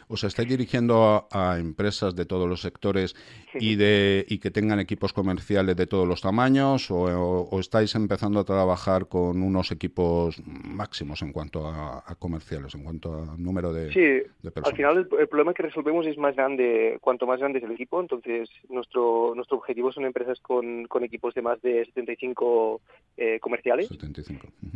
[0.07, 3.15] ¿Os estáis dirigiendo a, empresas de todos los sectores
[3.53, 8.43] y, de, y que tengan equipos comerciales de todos los tamaños o, estáis empezando a
[8.43, 14.49] trabajar con unos equipos máximos en cuanto a, comerciales, en cuanto a número de, sí,
[14.63, 17.99] Al final el, problema que resolvemos es más grande, cuanto más grande es el equipo,
[17.99, 22.81] entonces nuestro, nuestro objetivo son empresas con, con equipos de más de 75
[23.17, 23.89] eh, comerciales.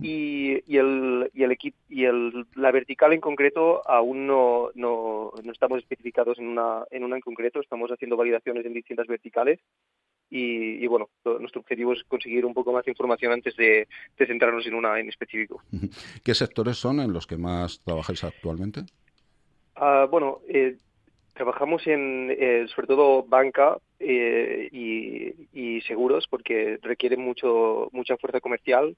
[0.02, 5.32] Y, y, el, y, el equipo, y el, la vertical en concreto aún no, no,
[5.44, 9.60] no, estamos especificados en una, en una en concreto, estamos haciendo validaciones en distintas verticales
[10.30, 14.28] y, y, bueno, nuestro objetivo es conseguir un poco más de información antes de, de,
[14.28, 15.62] centrarnos en una en específico.
[16.24, 18.82] ¿Qué sectores son en los que más trabajáis actualmente?
[19.78, 20.76] Uh, bueno, eh,
[21.38, 28.42] trabajamos en eh, sobre todo banca eh, y, y, seguros porque requieren mucho mucha fuerza
[28.42, 28.98] comercial.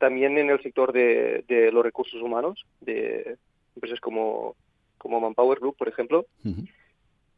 [0.00, 3.36] También en el sector de, de los recursos humanos, de
[3.76, 4.56] empresas como,
[4.98, 6.24] como Manpower Group, por ejemplo.
[6.44, 6.68] Uh -huh.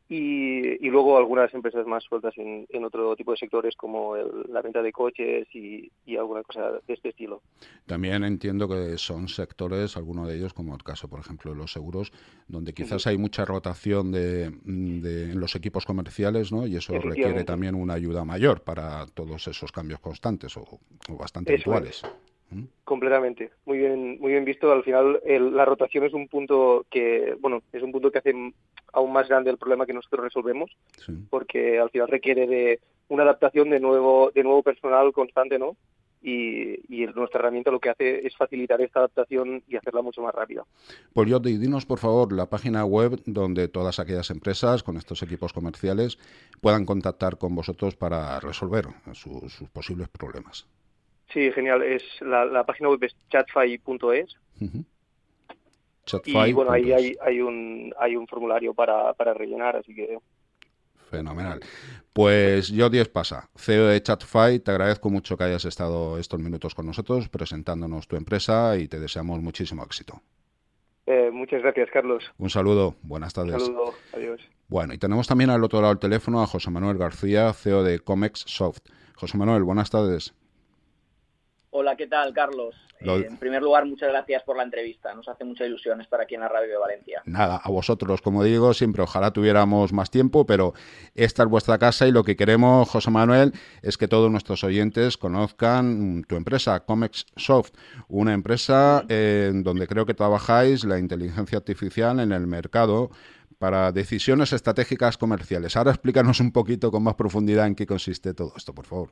[0.09, 4.27] Y, y, luego algunas empresas más sueltas en, en otro tipo de sectores como el,
[4.53, 7.40] la venta de coches y, y, alguna cosa de este estilo.
[7.87, 11.72] También entiendo que son sectores, algunos de ellos, como el caso, por ejemplo, de los
[11.72, 12.12] seguros,
[12.46, 13.11] donde quizás uh -huh.
[13.12, 16.66] hay mucha rotación de, de, en los equipos comerciales, ¿no?
[16.66, 20.62] Y eso requiere también una ayuda mayor para todos esos cambios constantes o,
[21.09, 22.03] o bastante eso habituales.
[22.05, 22.21] Es.
[22.84, 24.72] Completamente, muy bien, muy bien visto.
[24.72, 28.34] Al final, el, la rotación es un punto que, bueno, es un punto que hace
[28.92, 30.70] aún más grande el problema que nosotros resolvemos,
[31.04, 31.12] sí.
[31.30, 35.76] porque al final requiere de una adaptación de nuevo, de nuevo personal constante, ¿no?
[36.24, 40.32] Y, y, nuestra herramienta lo que hace es facilitar esta adaptación y hacerla mucho más
[40.32, 40.64] rápida.
[41.12, 45.52] Pues Jordi, dinos por favor la página web donde todas aquellas empresas con estos equipos
[45.52, 46.18] comerciales
[46.60, 50.68] puedan contactar con vosotros para resolver su, sus posibles problemas.
[51.32, 51.82] Sí, genial.
[51.82, 54.36] Es la, la página web es chatfy.es.
[54.60, 54.84] Uh -huh.
[56.04, 56.50] Chatfy.
[56.50, 60.18] Y bueno, ahí hay, hay, un, hay un formulario para, para rellenar, así que
[61.12, 61.60] Fenomenal.
[62.14, 66.74] Pues yo 10 pasa, CEO de Chatfy, te agradezco mucho que hayas estado estos minutos
[66.74, 70.22] con nosotros presentándonos tu empresa y te deseamos muchísimo éxito.
[71.06, 72.24] Eh, muchas gracias, Carlos.
[72.38, 73.54] Un saludo, buenas tardes.
[73.54, 74.40] Un saludo, adiós.
[74.68, 78.00] Bueno, y tenemos también al otro lado del teléfono a José Manuel García, CEO de
[78.00, 78.80] Comex Soft.
[79.14, 80.34] José Manuel, buenas tardes.
[81.74, 82.74] Hola, ¿qué tal, Carlos?
[83.00, 83.16] Lo...
[83.16, 85.14] Eh, en primer lugar, muchas gracias por la entrevista.
[85.14, 87.22] Nos hace mucha ilusión estar aquí en la radio de Valencia.
[87.24, 90.74] Nada, a vosotros, como digo, siempre ojalá tuviéramos más tiempo, pero
[91.14, 95.16] esta es vuestra casa y lo que queremos, José Manuel, es que todos nuestros oyentes
[95.16, 97.70] conozcan tu empresa, Comex Soft,
[98.06, 103.11] una empresa en eh, donde creo que trabajáis la inteligencia artificial en el mercado
[103.58, 105.74] para decisiones estratégicas comerciales.
[105.76, 109.08] Ahora explícanos un poquito con más profundidad en qué consiste todo esto, por favor.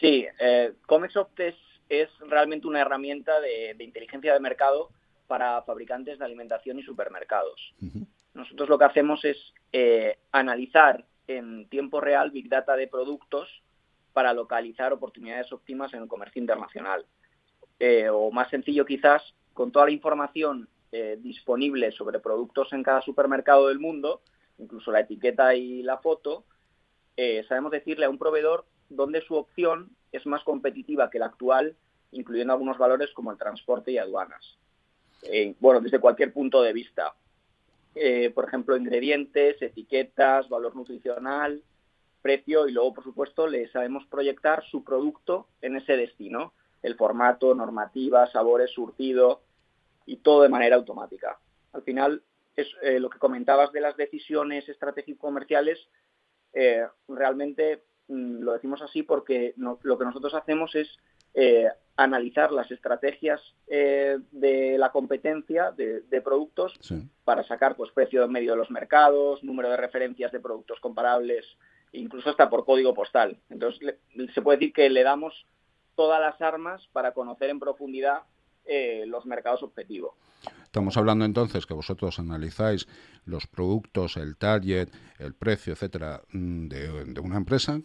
[0.00, 1.54] Sí, eh, Comexoft es,
[1.88, 4.90] es, realmente una herramienta de, de, inteligencia de mercado
[5.26, 7.74] para fabricantes de alimentación y supermercados.
[7.80, 8.06] Uh -huh.
[8.34, 9.36] Nosotros lo que hacemos es
[9.72, 13.48] eh, analizar en tiempo real Big Data de productos
[14.12, 17.06] para localizar oportunidades óptimas en el comercio internacional.
[17.78, 23.02] Eh, o más sencillo quizás, con toda la información eh, disponible sobre productos en cada
[23.02, 24.22] supermercado del mundo,
[24.58, 26.44] incluso la etiqueta y la foto,
[27.16, 31.76] eh, sabemos decirle a un proveedor donde su opción es más competitiva que la actual,
[32.12, 34.58] incluyendo algunos valores como el transporte y aduanas.
[35.22, 37.14] Eh, bueno, desde cualquier punto de vista.
[37.94, 41.62] Eh, por ejemplo, ingredientes, etiquetas, valor nutricional,
[42.22, 47.54] precio y luego, por supuesto, le sabemos proyectar su producto en ese destino, el formato,
[47.54, 49.42] normativa, sabores, surtido
[50.06, 51.38] y todo de manera automática.
[51.72, 52.22] Al final,
[52.56, 55.78] es eh, lo que comentabas de las decisiones estratégico-comerciales,
[56.52, 60.88] eh, realmente lo decimos así porque no, lo que nosotros hacemos es
[61.34, 67.08] eh, analizar las estrategias eh, de la competencia de, de productos sí.
[67.24, 71.46] para sacar pues precio medio de los mercados, número de referencias de productos comparables,
[71.92, 73.38] incluso hasta por código postal.
[73.48, 75.46] Entonces le, se puede decir que le damos
[75.94, 78.22] todas las armas para conocer en profundidad
[78.64, 80.14] eh, los mercados objetivos.
[80.74, 82.88] Estamos hablando entonces que vosotros analizáis
[83.26, 84.88] los productos, el target,
[85.20, 87.80] el precio, etcétera, mm, de, de una empresa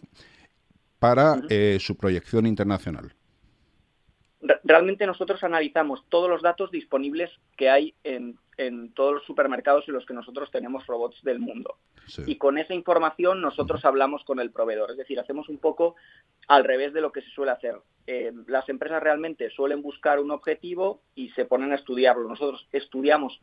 [0.98, 1.46] para uh -huh.
[1.50, 3.14] eh, su proyección internacional.
[4.64, 9.94] Realmente nosotros analizamos todos los datos disponibles que hay en, en todos los supermercados en
[9.94, 11.78] los que nosotros tenemos robots del mundo.
[12.06, 12.22] Sí.
[12.26, 14.90] Y con esa información nosotros hablamos con el proveedor.
[14.90, 15.96] Es decir, hacemos un poco
[16.46, 17.76] al revés de lo que se suele hacer.
[18.06, 22.28] Eh, las empresas realmente suelen buscar un objetivo y se ponen a estudiarlo.
[22.28, 23.40] Nosotros estudiamos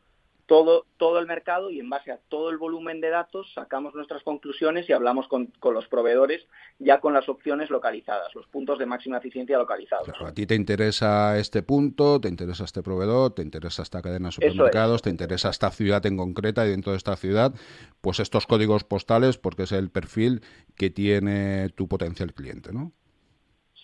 [0.48, 4.24] todo, todo el mercado y en base a todo el volumen de datos sacamos nuestras
[4.24, 6.48] conclusiones y hablamos con, con los proveedores
[6.80, 10.08] ya con las opciones localizadas, los puntos de máxima eficiencia localizados.
[10.08, 14.30] Claro, a ti te interesa este punto, te interesa este proveedor, te interesa esta cadena
[14.30, 15.02] de supermercados, es.
[15.04, 17.54] te interesa esta ciudad en concreta y dentro de esta ciudad,
[18.00, 20.42] pues estos códigos postales porque es el perfil
[20.76, 22.94] que tiene tu potencial cliente, ¿no?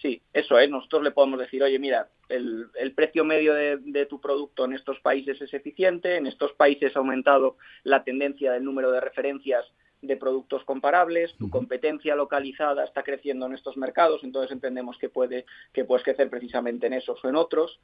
[0.04, 0.70] Sí, eso es.
[0.70, 4.74] Nosotros le podemos decir, oye, mira, el, el precio medio de, de, tu producto en
[4.74, 9.66] estos países es eficiente, en estos países ha aumentado la tendencia del número de referencias
[10.02, 15.46] de productos comparables, tu competencia localizada está creciendo en estos mercados, entonces entendemos que, puede,
[15.72, 17.80] que puedes crecer precisamente en esos o en otros,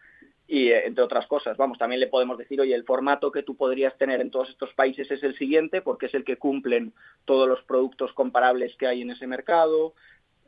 [0.46, 3.56] y eh, entre otras cosas, vamos, también le podemos decir, oye, el formato que tú
[3.56, 6.92] podrías tener en todos estos países es el siguiente, porque es el que cumplen
[7.24, 9.94] todos los productos comparables que hay en ese mercado,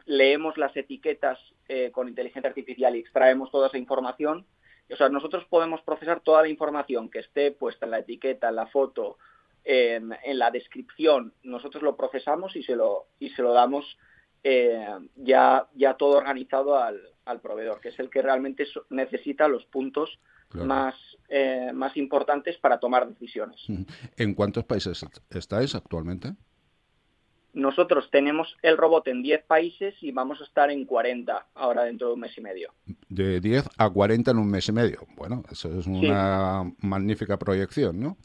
[0.06, 1.40] leemos las etiquetas
[1.74, 4.46] eh, con inteligencia artificial y extraemos toda esa información.
[4.92, 8.58] O sea, nosotros podemos procesar toda la información que esté puesta en la etiqueta, en
[8.58, 9.18] la foto,
[9.64, 11.34] en, la descripción.
[11.44, 13.98] Nosotros lo procesamos y se lo, y se lo damos
[14.44, 19.64] eh, ya, ya todo organizado al, al, proveedor, que es el que realmente necesita los
[19.64, 20.20] puntos
[20.54, 20.96] más,
[21.30, 23.62] eh, más importantes para tomar decisiones.
[24.18, 26.34] ¿En cuántos países estáis actualmente?
[27.54, 32.08] Nosotros tenemos el robot en 10 países y vamos a estar en 40 ahora dentro
[32.08, 32.74] de un mes y medio.
[33.10, 35.00] De 10 a 40 en un mes y medio.
[35.18, 38.18] Bueno, eso es una magnífica proyección, ¿no?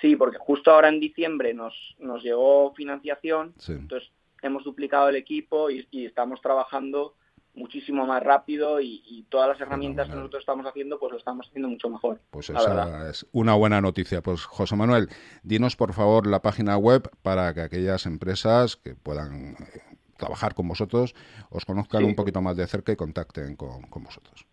[0.00, 4.10] Sí, porque justo ahora en diciembre nos, nos llegó financiación, entonces
[4.42, 7.14] hemos duplicado el equipo y, estamos trabajando
[7.54, 11.68] muchísimo más rápido y, todas las herramientas que nosotros estamos haciendo, pues lo estamos haciendo
[11.68, 12.20] mucho mejor.
[12.30, 14.22] Pues esa es una buena noticia.
[14.22, 15.08] Pues José Manuel,
[15.42, 19.82] dinos por favor la página web para que aquellas empresas que puedan eh,
[20.16, 21.14] trabajar con vosotros
[21.50, 24.46] os conozcan un poquito más de cerca y contacten con, vosotros.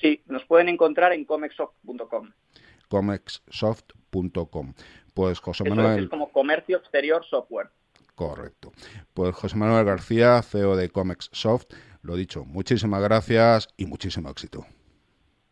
[0.00, 2.30] Sí, nos pueden encontrar en comexsoft.com.
[2.88, 4.74] comexsoft.com.
[5.14, 6.04] Pues José Manuel...
[6.04, 7.70] Es, como comercio exterior software.
[8.14, 8.72] Correcto.
[9.14, 14.66] Pues José Manuel García, CEO de Comexsoft, lo dicho, muchísimas gracias y muchísimo éxito.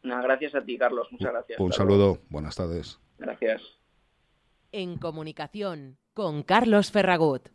[0.02, 1.08] gracias a ti, Carlos.
[1.10, 1.60] Muchas gracias.
[1.60, 2.18] Un saludo.
[2.30, 2.98] Buenas tardes.
[3.18, 3.62] Gracias.
[4.72, 7.48] En comunicación con Carlos Ferragut.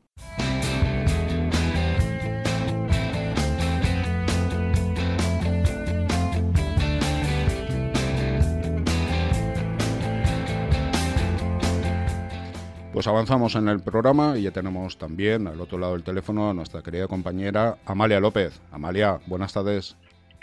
[12.94, 16.54] Pues avanzamos en el programa y ya tenemos también al otro lado del teléfono a
[16.54, 18.62] nuestra querida compañera Amalia López.
[18.72, 19.98] Amalia, buenas tardes.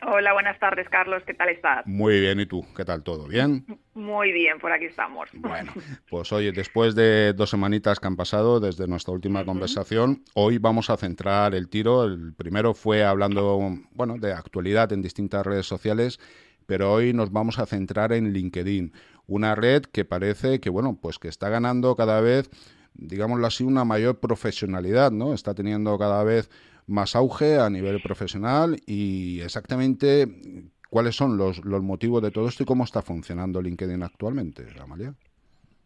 [0.05, 1.23] Hola, buenas tardes, Carlos.
[1.25, 1.87] ¿Qué tal estás?
[1.87, 2.67] Muy bien, ¿y tú?
[2.77, 3.29] ¿Qué tal todo?
[3.29, 3.65] ¿Bien?
[3.95, 5.29] Muy bien, por aquí estamos.
[5.35, 5.73] Bueno,
[6.11, 10.91] pues oye, después de dos semanitas que han pasado desde nuestra última conversación, hoy vamos
[10.91, 12.03] a centrar el tiro.
[12.03, 13.61] El primero fue hablando,
[13.93, 16.19] bueno, de actualidad en distintas redes sociales
[16.71, 18.93] pero hoy nos vamos a centrar en LinkedIn,
[19.31, 22.51] una red que parece que, bueno, pues que está ganando cada vez,
[22.95, 25.33] digámoslo así, una mayor profesionalidad, ¿no?
[25.33, 26.51] Está teniendo cada vez
[26.89, 30.27] más auge a nivel profesional y exactamente
[30.91, 35.15] cuáles son los, los motivos de todo esto y cómo está funcionando LinkedIn actualmente, Amalia.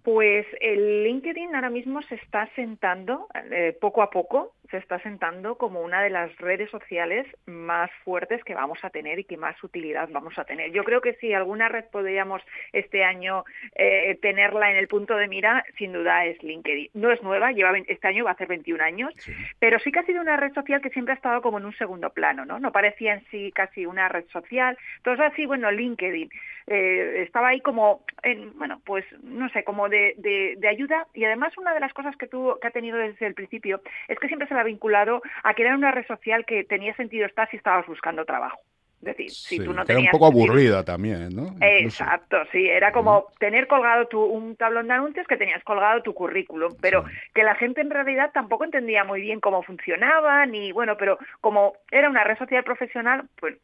[0.05, 5.57] Pues el LinkedIn ahora mismo se está sentando eh, poco a poco, se está sentando
[5.57, 9.57] como una de las redes sociales más fuertes que vamos a tener y que más
[9.65, 10.73] utilidad vamos a tener.
[10.73, 12.43] Yo creo que si alguna red podríamos
[12.75, 13.45] este año
[13.77, 16.91] eh, tenerla en el punto de mira, sin duda es LinkedIn.
[16.93, 19.15] No es nueva, lleva este año va a hacer 21 años,
[19.59, 21.77] pero sí que ha sido una red social que siempre ha estado como en un
[21.77, 22.61] segundo plano, ¿no?
[22.61, 24.77] No parecía en sí casi una red social.
[24.99, 26.29] Entonces así, bueno, LinkedIn
[26.67, 31.75] eh, estaba ahí como, en, bueno, pues no sé, como de, ayuda y además una
[31.75, 34.55] de las cosas que, tuvo, que ha tenido desde el principio es que siempre se
[34.55, 37.87] la ha vinculado a que era una red social que tenía sentido estar si estabas
[37.87, 38.59] buscando trabajo.
[39.07, 40.05] Es decir, si tú no tenías...
[40.05, 41.55] Era un poco aburrida también, ¿no?
[41.61, 42.69] Exacto, sí.
[42.69, 47.05] Era como tener colgado tu, un tablón de anuncios que tenías colgado tu currículum, pero
[47.35, 51.75] que la gente en realidad tampoco entendía muy bien cómo funcionaba, ni bueno, pero como
[51.91, 53.57] era una red social profesional, pues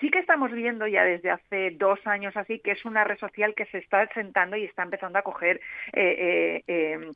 [0.00, 3.54] sí que estamos viendo ya desde hace dos años así que es una red social
[3.54, 5.60] que se está sentando y está empezando a coger
[5.92, 7.10] eh, eh, eh,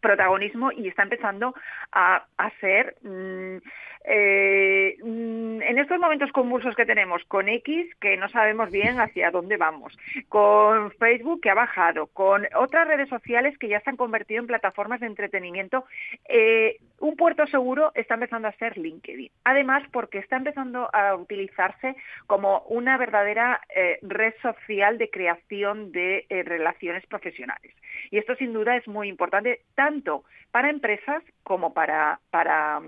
[0.00, 1.54] protagonismo y está empezando
[1.92, 3.58] a, a ser mm,
[4.04, 9.30] eh, mm, en estos momentos convulsos que tenemos con X, que no sabemos bien hacia
[9.30, 9.96] dónde vamos,
[10.28, 14.46] con Facebook que ha bajado, con otras redes sociales que ya se han convertido en
[14.46, 15.84] plataformas de entretenimiento,
[16.28, 19.30] eh, un puerto seguro está empezando a ser LinkedIn.
[19.44, 26.26] Además, porque está empezando a utilizarse como una verdadera eh, red social de creación de
[26.44, 27.74] relaciones profesionales.
[28.10, 32.80] Y esto sin duda es muy importante tanto para empresas como para, para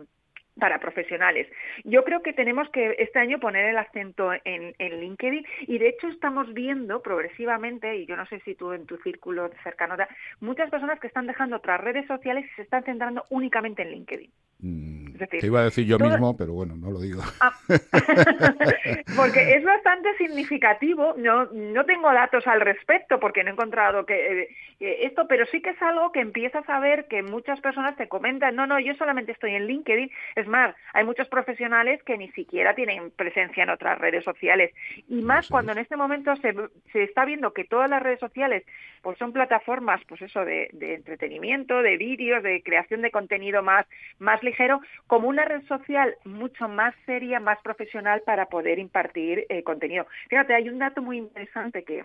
[0.59, 1.49] para profesionales.
[1.85, 6.09] Yo creo que tenemos que este año poner el acento en, LinkedIn y de hecho
[6.09, 9.97] estamos viendo progresivamente, y yo no sé si tú en tu círculo cercano,
[10.41, 14.31] muchas personas que están dejando otras redes sociales y se están centrando únicamente en LinkedIn.
[14.61, 17.21] Mm, te iba a decir yo mismo, pero bueno, no lo digo.
[17.41, 17.53] Ah.
[19.17, 21.15] porque es bastante significativo.
[21.17, 24.43] No, no tengo datos al respecto porque no he encontrado que
[24.81, 28.09] eh, esto, pero sí que es algo que empiezas a ver que muchas personas te
[28.09, 30.11] comentan, no, no, yo solamente estoy en LinkedIn.
[30.43, 34.75] Es más, hay muchos profesionales que ni siquiera tienen presencia en otras redes sociales.
[35.09, 36.53] Y más cuando en este momento se,
[36.93, 38.65] se está viendo que todas las redes sociales
[39.03, 43.87] pues son plataformas, pues eso, de, de entretenimiento, de vídeos, de creación de contenido más,
[44.19, 49.63] más ligero, como una red social mucho más seria, más profesional para poder impartir eh,
[49.63, 50.07] contenido.
[50.29, 52.05] Fíjate, hay un dato muy interesante que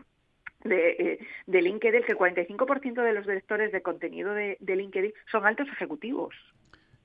[0.63, 5.13] de, eh, de LinkedIn, que el 45% de los directores de contenido de, de LinkedIn
[5.31, 6.35] son altos ejecutivos.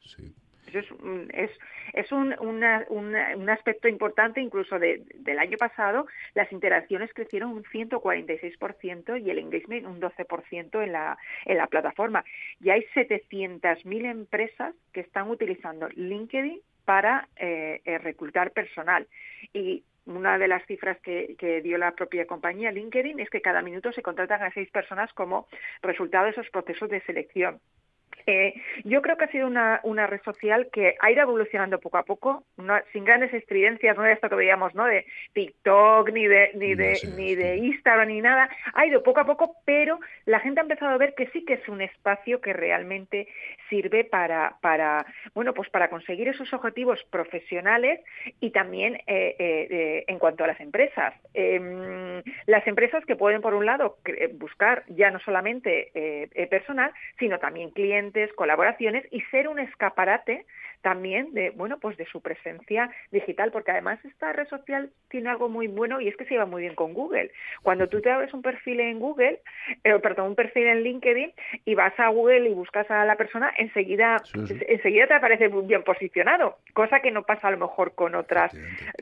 [0.00, 0.34] Sí.
[0.74, 2.12] Eso es, un- es,
[2.90, 9.38] un, aspecto importante, incluso de- del año pasado, las interacciones crecieron un 146% y el
[9.38, 11.18] engagement un 12% en la,
[11.68, 12.24] plataforma.
[12.60, 19.06] Y hay 700.000 empresas que están utilizando LinkedIn para eh, eh, reclutar personal.
[19.52, 23.92] Y una de las cifras que dio la propia compañía LinkedIn es que cada minuto
[23.92, 25.46] se contratan a seis personas como
[25.82, 27.60] resultado de esos procesos de selección.
[28.26, 28.54] Eh,
[28.84, 32.04] yo creo que ha sido una, una red social que ha ido evolucionando poco a
[32.04, 34.84] poco, no- sin grandes estridencias, no de esto que veíamos, ¿no?
[34.84, 38.48] De TikTok, ni de, ni de, ni de Instagram, ni nada.
[38.74, 41.54] Ha ido poco a poco, pero la gente ha empezado a ver que sí que
[41.54, 43.28] es un espacio que realmente
[43.68, 45.04] sirve para, para
[45.34, 48.00] bueno, pues para conseguir esos objetivos profesionales
[48.40, 51.14] y también eh, eh, en cuanto a las empresas.
[51.34, 53.98] Em, las empresas que pueden, por un lado,
[54.34, 55.90] buscar ya no solamente
[56.50, 60.46] personal, sino también clientes, colaboraciones y ser un escaparate
[60.82, 65.48] también de bueno pues de su presencia digital porque además esta red social tiene algo
[65.48, 67.30] muy bueno y es que se lleva muy bien con Google.
[67.62, 69.40] Cuando tú te abres un perfil en Google
[69.84, 71.32] eh, perdón un perfil en LinkedIn
[71.64, 75.82] y vas a Google y buscas a la persona enseguida enseguida te aparece muy bien
[75.84, 78.52] posicionado cosa que no pasa a lo mejor con otras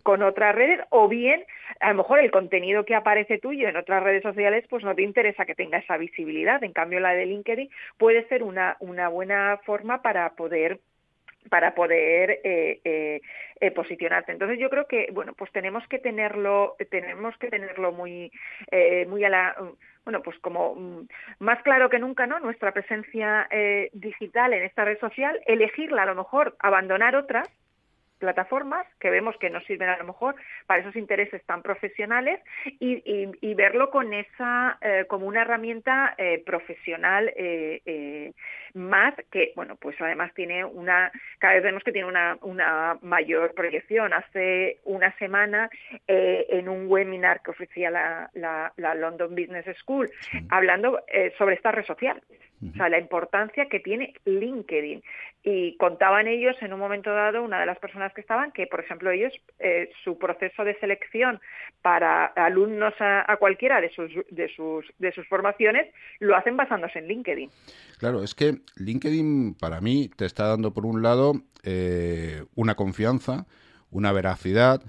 [0.03, 1.45] con otras redes o bien
[1.81, 5.03] a lo mejor el contenido que aparece tuyo en otras redes sociales pues no te
[5.03, 6.63] interesa que tenga esa visibilidad.
[6.63, 10.81] En cambio la de LinkedIn puede ser una una buena forma para poder
[11.49, 13.21] para poder eh, eh,
[13.61, 14.33] eh, posicionarte.
[14.33, 18.31] Entonces yo creo que bueno pues tenemos que tenerlo tenemos que tenerlo muy
[18.71, 19.57] eh, muy a la
[20.05, 21.09] bueno pues como mm,
[21.41, 26.07] más claro que nunca no nuestra presencia eh, digital en esta red social elegirla a
[26.07, 27.49] lo mejor abandonar otras
[28.21, 32.39] plataformas que vemos que no sirven a lo mejor para esos intereses tan profesionales
[32.79, 38.33] y, y- y verlo con esa eh, como una herramienta eh, profesional eh, eh,
[38.75, 43.55] más que bueno pues además tiene una cada vez vemos que tiene una, una mayor
[43.55, 44.13] proyección.
[44.13, 45.71] Hace una semana
[46.07, 50.11] eh, en un webinar que ofrecía la, la- la London Business School
[50.51, 52.21] hablando eh, sobre esta red social
[52.63, 55.03] o sea, la importancia que tiene LinkedIn.
[55.43, 58.81] Y contaban ellos en un momento dado, una de las personas que estaban, que por
[58.81, 61.41] ejemplo ellos, eh, su proceso de selección
[61.81, 65.87] para alumnos a, a cualquiera de sus, de, sus, de sus formaciones,
[66.19, 67.51] lo hacen basándose en LinkedIn.
[67.99, 71.33] Claro, es que LinkedIn para mí te está dando por un lado
[71.63, 73.47] eh, una confianza,
[73.91, 74.83] una veracidad,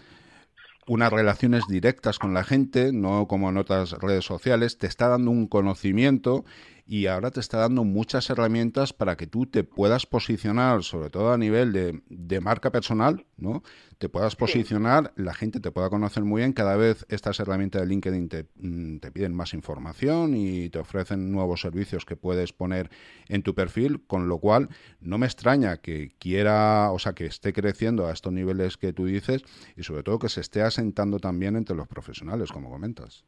[0.87, 5.31] unas relaciones directas con la gente, no como en otras redes sociales, te está dando
[5.31, 6.43] un conocimiento
[6.85, 11.31] y ahora te está dando muchas herramientas para que tú te puedas posicionar, sobre todo
[11.31, 13.63] a nivel de, de marca personal, ¿no?
[13.97, 17.87] Te puedas posicionar, la gente te pueda conocer muy bien, cada vez estas herramientas de
[17.87, 22.89] LinkedIn te, mm, te piden más información y te ofrecen nuevos servicios que puedes poner
[23.27, 24.69] en tu perfil, con lo cual
[24.99, 29.05] no me extraña que quiera, o sea, que esté creciendo a estos niveles que tú
[29.05, 29.43] dices
[29.77, 33.23] y sobre todo que se esté asentando también entre los profesionales, como comentas.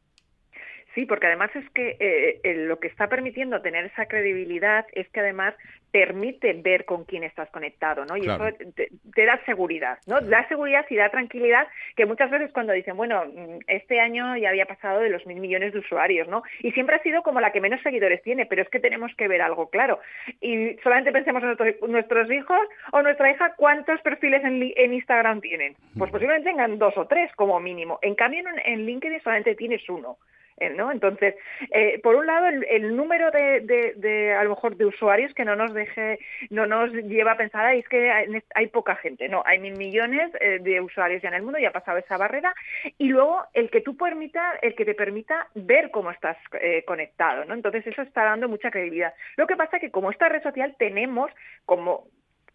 [0.96, 5.10] Sí, porque además es que eh, eh, lo que está permitiendo tener esa credibilidad es
[5.10, 5.56] que además
[5.91, 8.18] permite ver con quién estás conectado, ¿no?
[8.18, 8.48] Y Claro.
[8.48, 10.22] eso te, te da seguridad, ¿no?
[10.22, 14.50] Da seguridad y da tranquilidad que muchas veces cuando dicen, bueno, mm, este año ya
[14.50, 16.41] había pasado de los mil millones de usuarios, ¿no?
[16.62, 19.28] Y siempre ha sido como la que menos seguidores tiene, pero es que tenemos que
[19.28, 20.00] ver algo claro.
[20.41, 22.60] Y solamente pensemos en nuestros, nuestros hijos
[22.91, 25.76] o nuestra hija cuántos perfiles en, en Instagram tienen.
[25.98, 28.00] Pues posiblemente tengan dos o tres como mínimo.
[28.02, 30.18] En cambio, en, en LinkedIn solamente tienes uno.
[30.58, 30.91] Eh, ¿no?
[30.91, 31.36] Entonces,
[31.72, 35.56] eh, por un lado, el, número de, de, a lo mejor, de usuarios que no
[35.56, 39.30] nos deje, no nos lleva a pensar, "Ay, es que hay, poca gente.
[39.30, 42.18] No, hay mil millones eh, de usuarios ya en el mundo, ya ha pasado esa
[42.18, 42.54] barrera.
[42.97, 46.38] Y luego, el que tú permita, el que te permita ver cómo estás
[46.86, 47.54] conectado, ¿no?
[47.54, 49.14] Entonces, eso está dando mucha credibilidad.
[49.38, 51.32] Lo que pasa es que como esta red social tenemos
[51.66, 52.08] como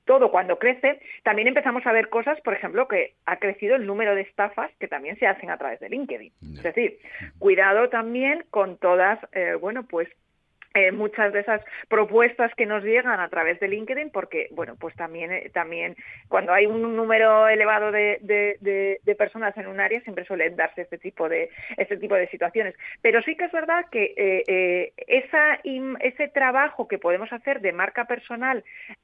[0.09, 4.14] todo cuando crece, también empezamos a ver cosas, por ejemplo, que ha crecido el número
[4.14, 6.32] de estafas que también se hacen a través de LinkedIn.
[6.54, 6.98] Es decir,
[7.38, 10.09] cuidado también con todas, eh, bueno, pues
[10.74, 14.94] eh, muchas de esas propuestas que nos llegan a través de LinkedIn, porque, bueno, pues
[14.96, 15.96] también, eh, también
[16.28, 20.98] cuando hay un número elevado de, de, personas en un área, siempre suelen darse este
[20.98, 22.74] tipo de, este tipo de situaciones.
[23.02, 25.58] Pero sí que es verdad que eh, esa,
[26.00, 28.62] ese trabajo que podemos hacer de marca personal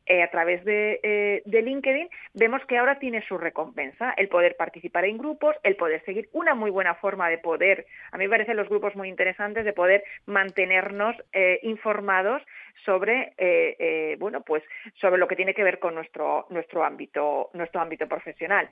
[0.09, 5.19] a través de, de LinkedIn, vemos que ahora tiene su recompensa, el poder participar en
[5.19, 8.69] grupos, el poder seguir, una muy buena forma de poder, a mí me parecen los
[8.69, 11.17] grupos muy interesantes, de poder mantenernos
[11.63, 12.43] informados
[12.85, 14.63] sobre eh, eh, bueno pues
[15.01, 18.69] sobre lo que tiene que ver con nuestro nuestro ámbito nuestro ámbito profesional.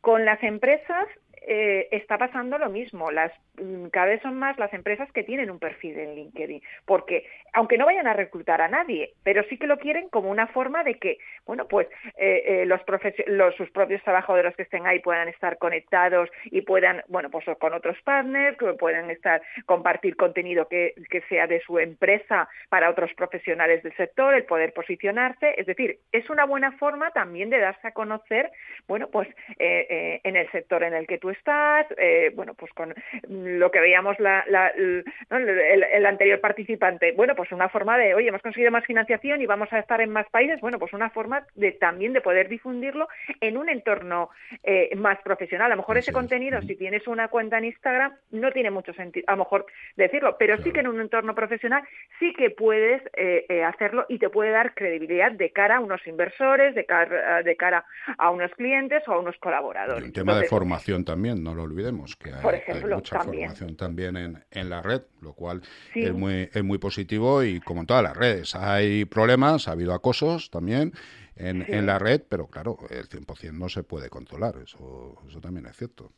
[0.00, 1.06] Con las empresas
[1.46, 3.10] eh, está pasando lo mismo.
[3.10, 3.30] Las,
[3.60, 7.76] mm, cada vez son más las empresas que tienen un perfil en LinkedIn, porque aunque
[7.76, 10.94] no vayan a reclutar a nadie, pero sí que lo quieren como una forma de
[10.94, 11.86] que, bueno, pues
[12.16, 12.80] eh, eh, los,
[13.26, 17.74] los, sus propios trabajadores que estén ahí puedan estar conectados y puedan, bueno, pues con
[17.74, 23.12] otros partners, que puedan estar compartir contenido que, que sea de su empresa para otros
[23.14, 27.88] profesionales del sector, el poder posicionarse, es decir, es una buena forma también de darse
[27.88, 28.50] a conocer,
[28.88, 29.28] bueno, pues
[29.58, 32.94] en el sector en el que tú estás, eh, bueno, pues con
[33.28, 34.44] lo que veíamos la,
[34.76, 39.72] el, anterior participante, bueno, pues una forma de, oye, hemos conseguido más financiación y vamos
[39.72, 43.08] a estar en más países, bueno, pues una forma de también de poder difundirlo
[43.40, 44.30] en un entorno
[44.62, 45.66] eh, más profesional.
[45.66, 49.24] A lo mejor ese contenido, si tienes una cuenta en Instagram, no tiene mucho sentido,
[49.28, 49.66] a lo mejor
[49.96, 51.82] decirlo, pero sí que en un entorno profesional
[52.18, 56.74] sí que puedes eh, hacerlo y te puede dar credibilidad de cara a unos inversores,
[56.74, 57.84] de cara, de cara
[58.18, 60.04] a unos clientes o a unos colaboradores.
[60.04, 64.68] El tema de formación también no lo olvidemos, que hay, mucha formación también en, en,
[64.68, 65.62] la red, lo cual
[65.94, 69.94] es, muy, es muy positivo y como en todas las redes, hay problemas, ha habido
[69.94, 70.92] acosos también
[71.36, 75.66] en, en la red, pero claro, el 100% no se puede controlar, eso, eso también
[75.66, 76.12] es cierto.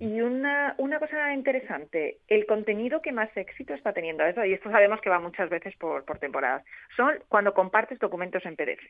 [0.00, 4.70] Y una, una cosa interesante, el contenido que más éxito está teniendo eso, y esto
[4.70, 6.64] sabemos que va muchas veces por, por temporadas,
[6.96, 8.82] son cuando compartes documentos en PDF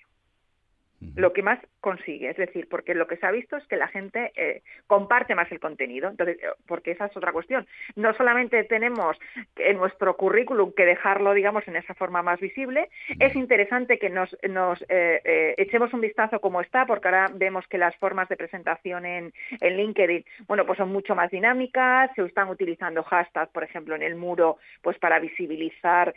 [1.15, 2.31] lo que más consigue.
[2.31, 5.51] Es decir, porque lo que se ha visto es que la gente eh, comparte más
[5.53, 6.09] el contenido.
[6.09, 7.67] Entonces, eh, porque esa es otra cuestión.
[7.97, 9.17] No solamente tenemos
[9.57, 12.89] en nuestro currículum que dejarlo, digamos, en esa forma más visible,
[13.19, 17.79] es interesante que nos, nos eh, echemos un vistazo como está, porque ahora vemos que
[17.79, 22.49] las formas de presentación en, en LinkedIn, bueno, pues son mucho más dinámicas, se están
[22.49, 26.13] utilizando hashtags, por ejemplo, en el muro, pues para visibilizar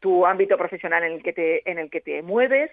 [0.00, 2.70] tu ámbito profesional en el que te, en el que te mueves.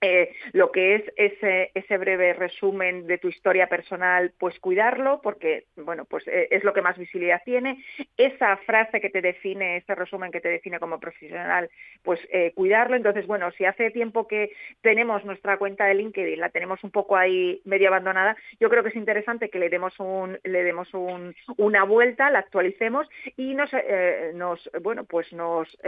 [0.00, 6.04] Eh, lo que es ese, breve resumen de tu historia personal, pues cuidarlo, porque bueno,
[6.04, 7.82] pues eh, es lo que más visibilidad tiene.
[8.16, 11.70] Esa frase que te define, ese resumen que te define como profesional,
[12.02, 12.96] pues eh, cuidarlo.
[12.96, 17.16] Entonces, bueno, si hace tiempo que tenemos nuestra cuenta de LinkedIn, la tenemos un poco
[17.16, 21.34] ahí medio abandonada, yo creo que es interesante que le demos un, le demos un,
[21.56, 23.70] una vuelta, la actualicemos y nos,
[24.34, 25.78] nos bueno, pues nos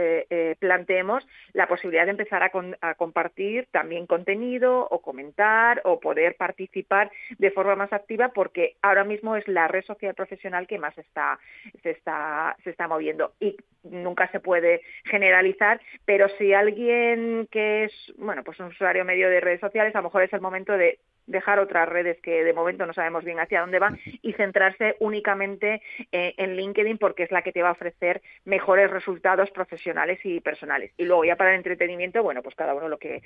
[0.59, 7.51] planteemos la posibilidad de empezar a compartir también contenido o comentar o poder participar de
[7.51, 11.39] forma más activa porque ahora mismo es la red social profesional que más está,
[11.81, 18.13] se, está, se está moviendo y nunca se puede generalizar, pero si alguien que es
[18.17, 20.99] bueno pues un usuario medio de redes sociales, a lo mejor es el momento de
[21.27, 25.81] dejar otras redes que de momento no sabemos bien hacia dónde van y centrarse únicamente
[26.11, 30.39] eh, en LinkedIn porque es la que te va a ofrecer mejores resultados profesionales y
[30.39, 30.91] personales.
[30.97, 33.21] Y luego ya para el entretenimiento, bueno, pues cada uno lo que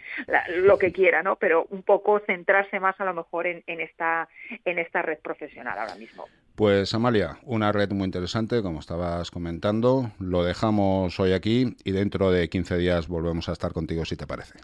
[0.57, 1.35] lo que quiera, ¿no?
[1.37, 4.27] Pero un poco centrarse más a lo mejor en, en esta
[4.65, 6.25] en esta red profesional ahora mismo.
[6.55, 10.11] Pues Amalia, una red muy interesante, como estabas comentando.
[10.19, 14.27] Lo dejamos hoy aquí y dentro de 15 días volvemos a estar contigo si te
[14.27, 14.59] parece.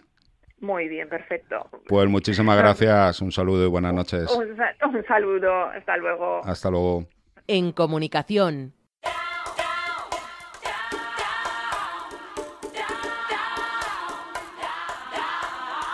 [0.60, 1.68] Muy bien, perfecto.
[1.86, 4.30] Pues muchísimas gracias, un saludo y buenas noches.
[4.32, 4.56] Un,
[5.06, 6.44] saludo, hasta luego.
[6.44, 7.06] Hasta luego.
[7.46, 8.72] En comunicación.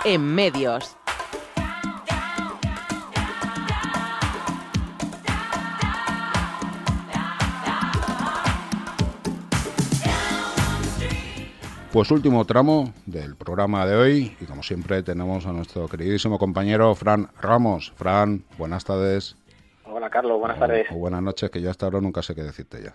[0.04, 0.98] En medios.
[11.94, 16.92] Pues último tramo del programa de hoy y como siempre tenemos a nuestro queridísimo compañero
[16.96, 17.92] Fran Ramos.
[17.94, 19.36] Fran, buenas tardes.
[19.86, 20.86] Hola Carlos, buenas tardes.
[20.90, 22.94] O, buenas noches, que yo hasta ahora nunca sé qué decirte ya.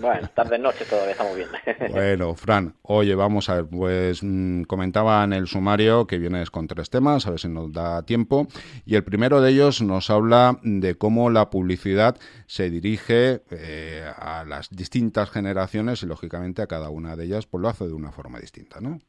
[0.00, 1.48] Bueno, tarde noche todavía estamos bien.
[1.90, 6.68] bueno, Fran, oye, vamos a ver, pues mm, comentaba en el sumario que vienes con
[6.68, 8.46] tres temas, a ver si nos da tiempo.
[8.86, 12.16] Y el primero de ellos nos habla de cómo la publicidad
[12.46, 17.60] se dirige eh, a las distintas generaciones y lógicamente a cada una de ellas pues
[17.60, 19.00] lo hace de una forma distinta, ¿no?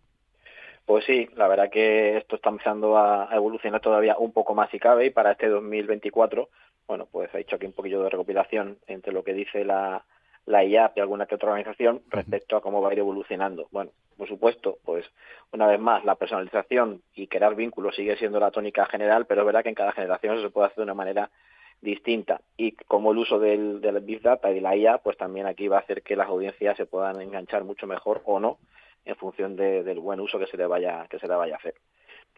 [0.92, 4.78] Pues sí, la verdad que esto está empezando a evolucionar todavía un poco más si
[4.78, 6.50] cabe y para este 2024
[6.86, 10.04] bueno, pues ha hecho aquí un poquillo de recopilación entre lo que dice la,
[10.46, 13.70] la IA de alguna que otra organización respecto a cómo va a ir evolucionando.
[13.72, 15.10] Bueno, por supuesto, pues
[15.54, 19.46] una vez más, la personalización y crear vínculos sigue siendo la tónica general, pero es
[19.46, 21.32] verdad que en cada generación eso se puede hacer de una manera
[21.80, 22.42] distinta.
[22.58, 25.70] Y como el uso del, del Big Data y de la IA, pues también aquí
[25.70, 28.58] va a hacer que las audiencias se puedan enganchar mucho mejor o no
[29.06, 31.76] en función del buen uso que se le vaya que se le vaya a hacer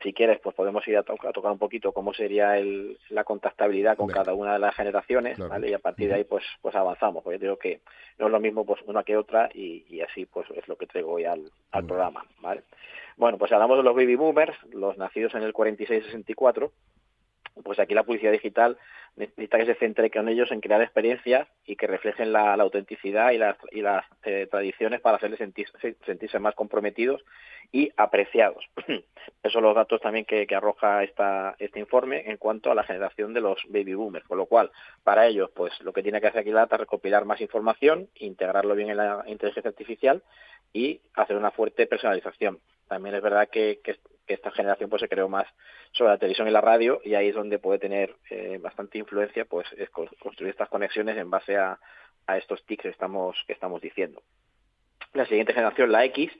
[0.02, 4.08] si quieres, pues podemos ir a, tocar un poquito cómo sería el, la contactabilidad con
[4.08, 5.70] cada una de las generaciones, ¿vale?
[5.70, 7.24] Y a partir de ahí, pues, pues avanzamos.
[7.24, 7.82] Porque yo digo que
[8.20, 10.88] no es lo mismo pues una que otra y, y así, pues, es lo que
[10.88, 12.64] traigo hoy al, al programa, ¿vale?
[13.16, 16.72] Bueno, pues hablamos de los baby boomers, los nacidos en el 46-64,
[17.64, 18.78] pues aquí la publicidad digital
[19.16, 23.38] necesita que se centre con ellos en crear experiencias y que reflejen la, autenticidad y
[23.38, 27.24] las, eh, tradiciones para hacerles sentirse, más comprometidos
[27.72, 28.66] y apreciados.
[28.88, 33.34] Esos son los datos también que, arroja esta, este informe en cuanto a la generación
[33.34, 34.72] de los baby boomers, con lo cual
[35.04, 38.76] para ellos pues lo que tiene que hacer aquí la es recopilar más información, integrarlo
[38.76, 40.24] bien en la inteligencia artificial
[40.72, 42.60] y hacer una fuerte personalización.
[42.88, 43.80] También es verdad que
[44.26, 45.48] que esta generación pues se creó más
[45.92, 49.46] sobre la televisión y la radio y ahí es donde puede tener eh, bastante influencia
[49.46, 51.80] pues es construir estas conexiones en base a,
[52.28, 54.22] a estos tics que estamos que estamos diciendo.
[55.14, 56.32] La siguiente generación la X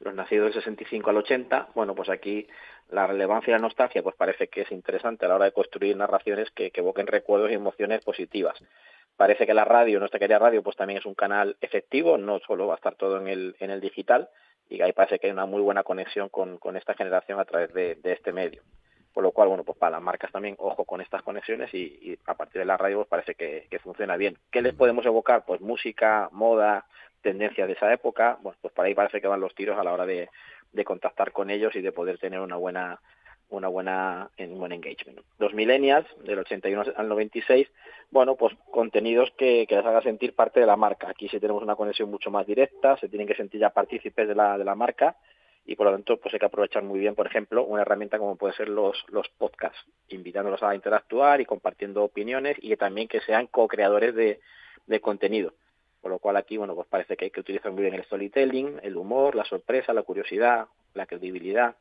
[0.00, 2.46] los nacidos del 65 al 80 bueno pues aquí
[2.90, 5.96] la relevancia y la nostalgia pues parece que es interesante a la hora de construir
[5.96, 8.58] narraciones que, que evoquen recuerdos y emociones positivas.
[9.16, 12.66] Parece que la radio nuestra querida radio pues también es un canal efectivo no solo
[12.66, 14.28] va a estar todo en el en el digital
[14.68, 17.72] y ahí parece que hay una muy buena conexión con, con esta generación a través
[17.72, 18.62] de, de, este medio.
[19.12, 22.34] Por lo cual, bueno, pues para las marcas también, ojo con estas conexiones y, a
[22.34, 24.36] partir de la radio pues parece que, funciona bien.
[24.50, 25.44] ¿Qué les podemos evocar?
[25.46, 26.86] Pues música, moda,
[27.22, 28.38] tendencias de esa época.
[28.42, 30.28] Bueno, pues por ahí parece que van los tiros a la hora de,
[30.72, 33.00] de contactar con ellos y de poder tener una buena
[33.50, 35.20] una buena un buen engagement.
[35.38, 37.68] Los millennials, del 81 al 96,
[38.10, 41.08] bueno, pues contenidos que, que les haga sentir parte de la marca.
[41.08, 44.34] Aquí sí tenemos una conexión mucho más directa, se tienen que sentir ya partícipes de
[44.34, 45.16] la, de la marca
[45.68, 48.36] y por lo tanto pues hay que aprovechar muy bien, por ejemplo, una herramienta como
[48.36, 49.78] pueden ser los, los podcasts,
[50.08, 54.40] invitándolos a interactuar y compartiendo opiniones y también que sean co-creadores de,
[54.86, 55.52] de contenido.
[56.00, 58.80] Por lo cual aquí, bueno, pues parece que hay que utilizar muy bien el storytelling,
[58.82, 61.76] el humor, la sorpresa, la curiosidad, la credibilidad,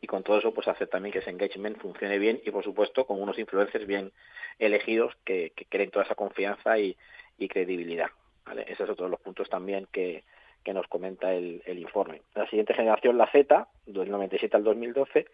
[0.00, 3.06] y con todo eso pues hacer también que ese engagement funcione bien y por supuesto
[3.06, 4.12] con unos influencers bien
[4.58, 6.96] elegidos que, que creen toda esa confianza y,
[7.38, 8.10] y credibilidad.
[8.44, 8.62] ¿vale?
[8.68, 10.24] Ese es otro de los puntos también que,
[10.62, 12.22] que nos comenta el, el, informe.
[12.34, 15.26] La siguiente generación, la Z, del 97 al 2012,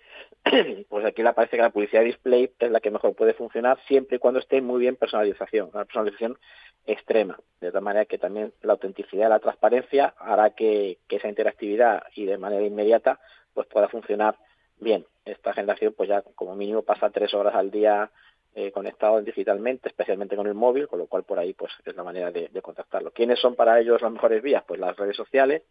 [0.89, 4.17] pues aquí le parece que la publicidad display es la que mejor puede funcionar siempre
[4.17, 6.39] y cuando esté muy bien personalización, una personalización
[6.87, 12.05] extrema, de tal manera que también la autenticidad la transparencia hará que, que esa interactividad
[12.15, 13.21] y de manera inmediata
[13.53, 14.37] pues pueda funcionar
[14.81, 15.07] bien.
[15.25, 18.11] Esta generación pues ya como mínimo pasa tres horas al día
[18.55, 22.03] eh, conectado digitalmente, especialmente con el móvil, con lo cual por ahí pues es la
[22.03, 23.13] manera de, de, contactarlo.
[23.13, 24.65] ¿Quiénes son para ellos las mejores vías?
[24.67, 25.63] Pues las redes sociales,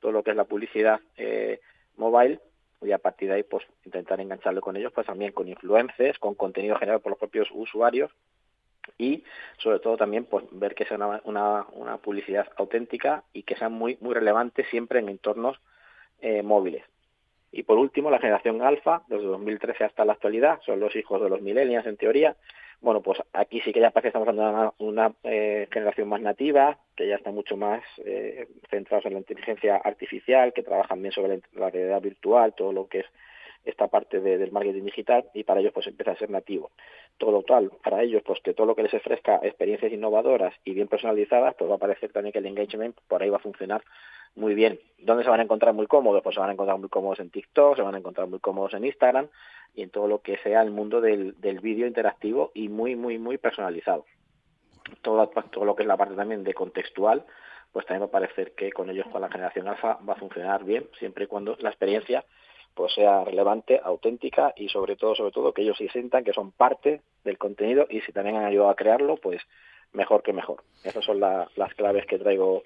[0.00, 1.60] todo lo que es la publicidad eh,
[1.96, 2.40] mobile
[2.80, 6.34] y a partir de ahí pues intentar engancharlo con ellos pues también con influencers, con
[6.34, 8.10] contenido generado por los propios usuarios
[8.98, 9.24] y
[9.58, 11.66] sobre todo también pues ver que sea una,
[12.02, 15.60] publicidad auténtica y que sea muy muy relevante siempre en entornos
[16.20, 16.82] eh, móviles
[17.52, 21.28] y por último, la generación alfa, desde 2013 hasta la actualidad, son los hijos de
[21.28, 22.34] los millennials en teoría.
[22.80, 26.22] Bueno, pues aquí sí que ya parece que estamos hablando de una, eh, generación más
[26.22, 31.12] nativa, que ya está mucho más eh, centrados en la inteligencia artificial, que trabajan bien
[31.12, 33.06] sobre la realidad virtual, todo lo que es
[33.64, 36.70] esta parte de, del marketing digital y para ellos pues empieza a ser nativo.
[37.18, 40.74] Todo lo tal, para ellos pues que todo lo que les ofrezca experiencias innovadoras y
[40.74, 43.82] bien personalizadas, pues va a parecer también que el engagement por ahí va a funcionar
[44.34, 44.80] muy bien.
[44.98, 46.22] ¿Dónde se van a encontrar muy cómodos?
[46.22, 48.74] Pues se van a encontrar muy cómodos en TikTok, se van a encontrar muy cómodos
[48.74, 49.28] en Instagram
[49.74, 53.18] y en todo lo que sea el mundo del, del vídeo interactivo y muy, muy,
[53.18, 54.04] muy personalizado.
[55.02, 57.24] Todo, todo lo que es la parte también de contextual,
[57.72, 60.64] pues también va a parecer que con ellos, con la generación alfa, va a funcionar
[60.64, 62.24] bien, siempre y cuando la experiencia
[62.74, 66.52] pues sea relevante, auténtica y sobre todo, sobre todo, que ellos sí sientan que son
[66.52, 69.42] parte del contenido y si también han ayudado a crearlo, pues
[69.92, 70.62] mejor que mejor.
[70.84, 72.62] Esas son la, las claves que traigo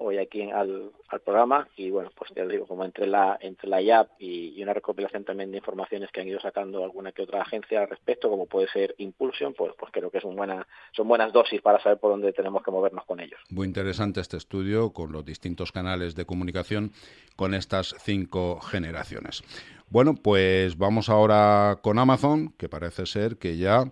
[0.00, 3.80] hoy aquí al, al, programa y bueno, pues ya digo, como entre la entre la
[3.80, 7.42] IAP y, y, una recopilación también de informaciones que han ido sacando alguna que otra
[7.42, 11.32] agencia al respecto, como puede ser Impulsion, pues pues creo que son buenas son buenas
[11.32, 13.38] dosis para saber por dónde tenemos que movernos con ellos.
[13.50, 16.92] Muy interesante este estudio con los distintos canales de comunicación
[17.36, 19.42] con estas cinco generaciones.
[19.88, 23.84] Bueno, pues vamos ahora con Amazon, que parece ser que ya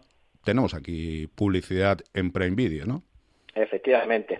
[0.44, 3.02] tenemos aquí publicidad en Prime Video, ¿no?
[3.54, 4.38] Efectivamente.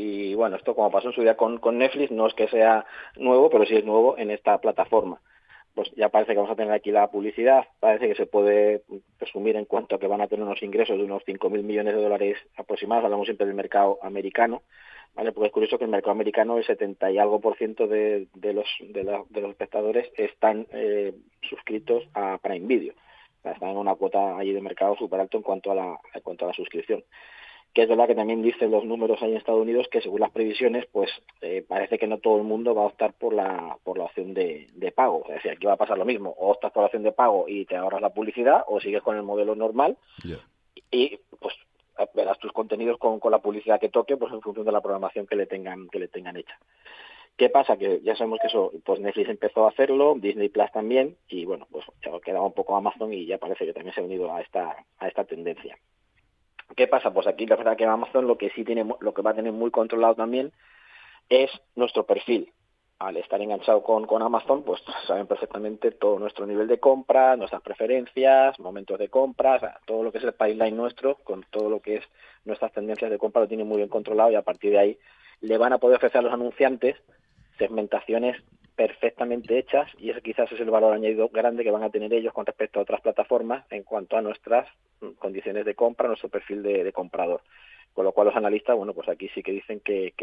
[0.00, 2.86] Y bueno, esto como pasó en su día con, con Netflix, no es que sea
[3.16, 5.20] nuevo, pero sí es nuevo en esta plataforma.
[5.74, 8.82] pues ya parece que vamos a tener aquí la publicidad, parece que se puede
[9.18, 12.02] presumir en cuanto a que van a tener unos ingresos de unos 5.000 millones de
[12.02, 14.62] dólares aproximados, hablamos siempre del mercado americano,
[15.14, 15.32] ¿vale?
[15.32, 18.66] Porque es curioso que el mercado americano, el 70 y algo por ciento de, los,
[18.80, 22.94] de, los espectadores están eh, suscritos a Prime Video.
[23.44, 26.46] están en una cuota allí de mercado súper alto en cuanto a la, en cuanto
[26.46, 27.04] a la suscripción
[27.72, 30.30] que es verdad que también dicen los números ahí en Estados Unidos que según las
[30.30, 31.10] previsiones, pues
[31.40, 34.34] eh, parece que no todo el mundo va a optar por la, por la opción
[34.34, 35.24] de, pago.
[35.28, 37.46] Es decir, aquí va a pasar lo mismo, o optas por la opción de pago
[37.48, 39.96] y te ahorras la publicidad, o sigues con el modelo normal
[40.90, 41.54] y pues
[42.14, 45.26] verás tus contenidos con, con la publicidad que toque, pues en función de la programación
[45.26, 46.58] que le tengan, que le tengan hecha.
[47.36, 47.76] ¿Qué pasa?
[47.76, 51.66] Que ya sabemos que eso, pues Netflix empezó a hacerlo, Disney Plus también, y bueno,
[51.70, 54.42] pues ya quedaba un poco Amazon y ya parece que también se ha unido a
[54.42, 55.78] esta, a esta tendencia.
[56.76, 57.12] ¿Qué pasa?
[57.12, 59.52] Pues aquí la verdad que Amazon lo que sí tiene, lo que va a tener
[59.52, 60.52] muy controlado también
[61.28, 62.52] es nuestro perfil.
[62.98, 67.62] Al estar enganchado con, con Amazon, pues saben perfectamente todo nuestro nivel de compra, nuestras
[67.62, 71.96] preferencias, momentos de compra, todo lo que es el pipeline nuestro, con todo lo que
[71.96, 72.04] es
[72.44, 74.98] nuestras tendencias de compra, lo tienen muy bien controlado y a partir de ahí
[75.40, 76.96] le van a poder ofrecer a los anunciantes
[77.58, 78.36] segmentaciones
[78.80, 82.32] perfectamente hechas y ese quizás es el valor añadido grande que van a tener ellos
[82.32, 84.66] con respecto a otras plataformas en cuanto a nuestras
[85.02, 87.42] mm, condiciones de compra, nuestro perfil de, comprador.
[87.92, 90.14] Con lo cual los analistas, bueno, pues aquí sí que dicen que,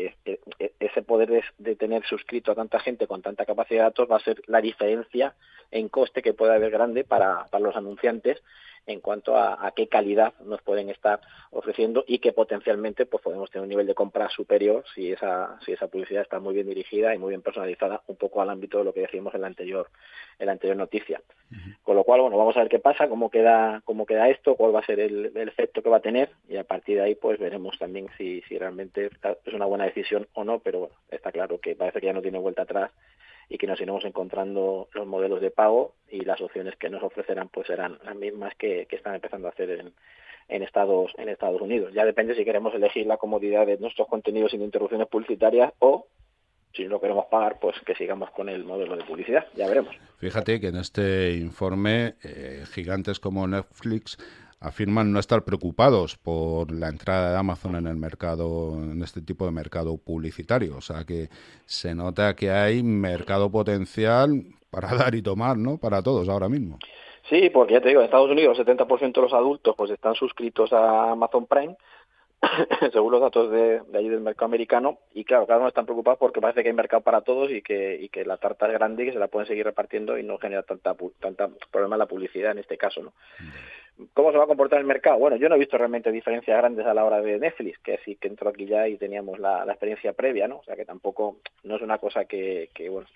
[0.80, 4.24] ese poder de, tener suscrito a tanta gente con tanta capacidad de datos va a
[4.24, 5.36] ser la diferencia
[5.70, 8.42] en coste que puede haber grande para los anunciantes
[8.88, 11.20] en cuanto a, qué calidad nos pueden estar
[11.52, 15.74] ofreciendo y que potencialmente pues podemos tener un nivel de compra superior si esa si
[15.74, 18.86] esa publicidad está muy bien dirigida y muy bien personalizada un poco al ámbito de
[18.86, 19.90] lo que decimos en la anterior
[20.40, 21.22] en la anterior noticia.
[21.84, 24.74] Con lo cual bueno vamos a ver qué pasa cómo queda cómo queda esto cuál
[24.74, 27.16] va a ser el, el, efecto que va a tener y a partir de ahí
[27.16, 29.10] pues veremos también si si realmente
[29.46, 32.22] es una buena decisión o no pero bueno está claro que parece que ya no
[32.22, 32.92] tiene vuelta atrás
[33.50, 37.50] y que nos iremos encontrando los modelos de pago y las opciones que nos ofrecerán
[37.50, 39.94] pues serán las mismas que, están empezando a hacer en,
[40.48, 41.94] en Estados en Estados Unidos.
[41.94, 46.08] Ya depende si queremos elegir la comodidad de nuestros contenidos sin interrupciones publicitarias o
[46.74, 49.48] si no queremos pagar, pues que sigamos con el modelo de publicidad.
[49.56, 49.96] Ya veremos.
[50.18, 54.18] Fíjate que en este informe eh, gigantes como Netflix
[54.60, 59.46] afirman no estar preocupados por la entrada de Amazon en el mercado, en este tipo
[59.46, 60.78] de mercado publicitario.
[60.78, 61.30] O sea que
[61.66, 65.78] se nota que hay mercado potencial para dar y tomar, ¿no?
[65.78, 66.80] Para todos ahora mismo.
[67.30, 70.16] Sí, porque ya te digo, en Estados Unidos el 70% de los adultos pues están
[70.16, 71.76] suscritos a Amazon Prime,
[72.94, 76.20] según los datos de, de, allí del mercado americano, y claro, cada uno están preocupados
[76.20, 79.04] porque parece que hay mercado para todos y que, y que la tarta es grande
[79.04, 82.52] y que se la pueden seguir repartiendo y no genera tanta, tanta problema la publicidad
[82.52, 83.14] en este caso, ¿no?
[84.14, 85.18] ¿Cómo se va a comportar el mercado?
[85.18, 88.16] Bueno, yo no he visto realmente diferencias grandes a la hora de Netflix, que sí
[88.16, 90.58] que entró aquí ya y teníamos la, experiencia previa, ¿no?
[90.58, 93.08] O sea que tampoco, no es una cosa que, bueno,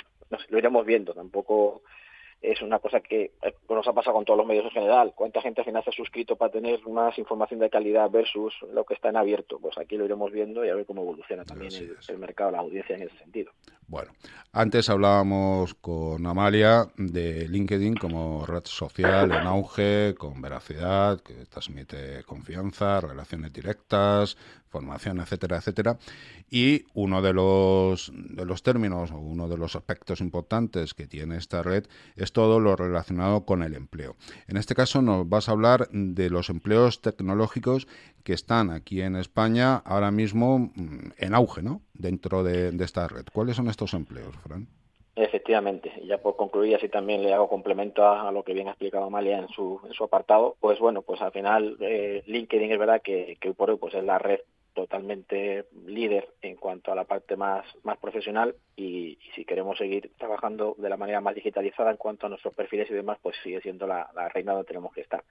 [0.50, 1.84] lo iremos viendo, tampoco
[2.42, 5.14] es una cosa que eh, nos ha pasado con todos los medios en general.
[5.16, 8.84] ¿Cuánta gente al final se ha suscrito para tener más información de calidad versus lo
[8.84, 9.60] que está en abierto?
[9.60, 11.72] Pues aquí lo iremos viendo y a ver cómo evoluciona también
[12.08, 13.52] el, mercado, la audiencia en ese sentido.
[13.88, 14.12] Bueno,
[14.54, 22.24] antes hablábamos con Amalia de LinkedIn como red social en auge, con veracidad, que transmite
[22.24, 24.38] confianza, relaciones directas,
[24.72, 25.98] formación, etcétera, etcétera.
[26.50, 31.38] Y uno de los, de los términos o uno de los aspectos importantes que tiene
[31.38, 34.16] esta red es todo lo relacionado con el empleo.
[34.48, 37.88] En este caso nos vas a hablar de los empleos tecnológicos
[38.24, 41.82] que están aquí en España ahora mismo mm, en auge, ¿no?
[41.94, 43.26] Dentro de, de esta red.
[43.32, 44.68] ¿Cuáles son estos empleos, Fran?
[45.16, 48.72] Efectivamente, y ya por concluir, así también le hago complemento a, lo que bien ha
[48.72, 52.80] explicado Amalia en su, en su apartado, pues bueno, pues al final eh, LinkedIn es
[52.80, 54.40] verdad que, por hoy pues es la red
[54.74, 60.76] totalmente líder en cuanto a la parte más, más profesional y, si queremos seguir trabajando
[60.78, 63.88] de la manera más digitalizada en cuanto a nuestros perfiles y demás, pues sigue siendo
[63.88, 65.24] la, reina donde tenemos que estar.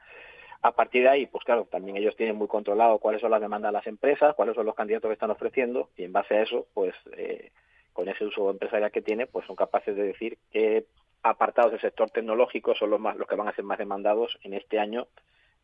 [0.63, 3.71] A partir de ahí, pues claro, también ellos tienen muy controlado cuáles son las demandas
[3.71, 6.67] de las empresas, cuáles son los candidatos que están ofreciendo y en base a eso,
[6.75, 7.51] pues eh,
[7.93, 10.85] con ese uso empresarial que tiene, pues son capaces de decir qué
[11.23, 14.55] apartados del sector tecnológico son los más los que van a ser más demandados en
[14.55, 15.07] este año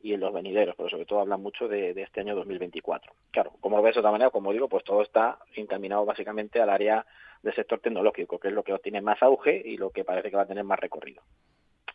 [0.01, 3.13] y en los venideros, pero sobre todo hablan mucho de, este año 2024.
[3.31, 6.71] Claro, como lo ves de otra manera, como digo, pues todo está encaminado básicamente al
[6.71, 7.05] área
[7.43, 10.37] del sector tecnológico, que es lo que tiene más auge y lo que parece que
[10.37, 11.23] va a tener más recorrido.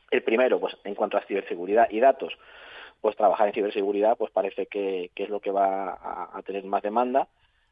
[0.09, 2.33] El primero, pues en cuanto a ciberseguridad y datos,
[2.99, 7.27] pues trabajar en ciberseguridad pues parece que, es lo que va a tener más demanda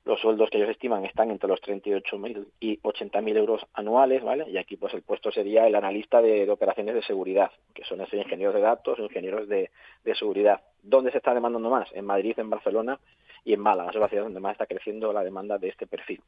[0.10, 4.49] los sueldos que ellos estiman están entre los 38.000 y 80.000 euros anuales, ¿vale?
[4.49, 8.16] Y aquí pues el puesto sería el analista de, operaciones de seguridad, que son esos
[8.16, 9.70] ingenieros de datos, ingenieros de,
[10.16, 10.62] seguridad.
[10.82, 11.88] ¿Dónde se está demandando más?
[11.93, 12.99] En Madrid, en Barcelona
[13.45, 13.91] y en Málaga.
[13.91, 16.22] Son las ciudades donde más está creciendo la demanda de este perfil.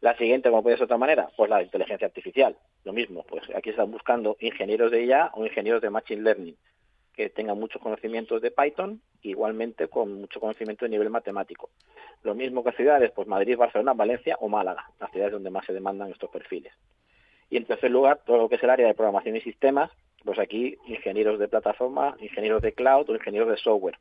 [0.00, 2.56] La siguiente, como puede ser de otra manera, pues la inteligencia artificial.
[2.84, 6.56] Lo mismo, pues aquí están buscando ingenieros de IA o ingenieros de Machine Learning
[7.14, 11.70] que tengan muchos conocimientos de Python, igualmente con mucho conocimiento de nivel matemático.
[12.22, 15.72] Lo mismo que ciudades, pues Madrid, Barcelona, Valencia o Málaga, las ciudades donde más se
[15.72, 16.72] demandan estos perfiles.
[17.50, 19.90] Y en tercer lugar, todo lo que es el área de programación y sistemas,
[20.24, 23.98] pues aquí ingenieros de plataforma, ingenieros de cloud o ingenieros de software,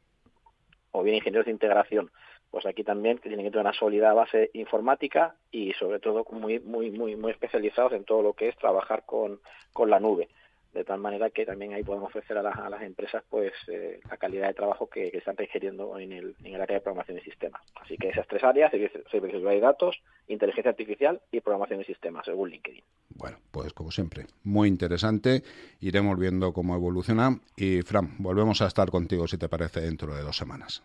[0.91, 2.11] o bien ingenieros de integración.
[2.49, 6.59] Pues aquí también que tienen que tener una sólida base informática y sobre todo muy
[6.59, 9.39] muy muy muy especializados en todo lo que es trabajar con,
[9.73, 10.29] con la nube
[10.73, 14.47] de tal manera que también ahí podemos ofrecer a las, empresas pues eh, la calidad
[14.47, 17.61] de trabajo que, están requiriendo en el, en el área de programación de sistemas.
[17.75, 22.49] Así que esas tres áreas, servicios de datos, inteligencia artificial y programación de sistemas, según
[22.49, 22.83] LinkedIn.
[23.09, 25.43] Bueno, pues como siempre, muy interesante.
[25.79, 27.39] Iremos viendo cómo evoluciona.
[27.55, 30.83] Y Fran, volvemos a estar contigo, si te parece, dentro de dos semanas.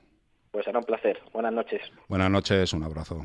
[0.50, 1.18] Pues será un placer.
[1.32, 1.80] Buenas noches.
[2.08, 3.24] Buenas noches, un abrazo.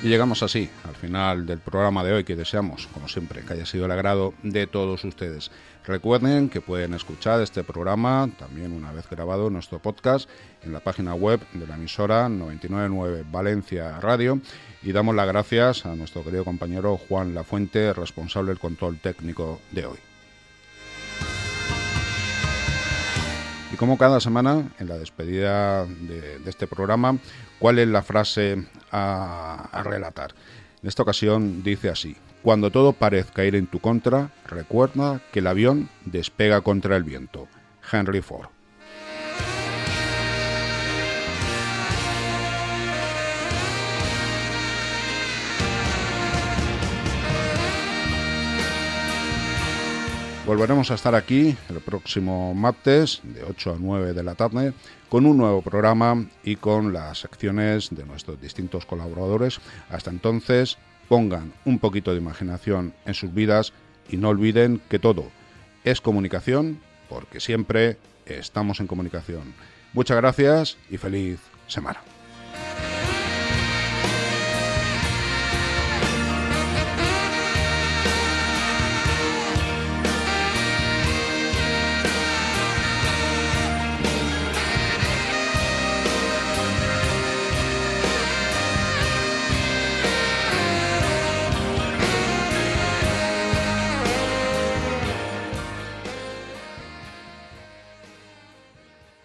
[0.00, 3.66] Y llegamos así al final del programa de hoy que deseamos, como siempre, que haya
[3.66, 5.50] sido el agrado de todos ustedes.
[5.84, 10.28] Recuerden que pueden escuchar este programa también una vez grabado nuestro podcast
[10.62, 14.40] en la página web de la emisora 999 Valencia Radio
[14.82, 19.86] y damos las gracias a nuestro querido compañero Juan Lafuente, responsable del control técnico de
[19.86, 20.07] hoy.
[23.78, 27.16] Como cada semana, en la despedida de, este programa,
[27.60, 30.34] ¿cuál es la frase a, a relatar?
[30.82, 35.46] En esta ocasión dice así, cuando todo parezca ir en tu contra, recuerda que el
[35.46, 37.46] avión despega contra el viento.
[37.92, 38.57] Henry Ford.
[50.48, 54.72] Volveremos a estar aquí el próximo martes de 8 a 9 de la tarde
[55.10, 59.60] con un nuevo programa y con las secciones de nuestros distintos colaboradores.
[59.90, 63.74] Hasta entonces, pongan un poquito de imaginación en sus vidas
[64.08, 65.26] y no olviden que todo
[65.84, 66.80] es comunicación
[67.10, 69.52] porque siempre estamos en comunicación.
[69.92, 72.00] Muchas gracias y feliz semana.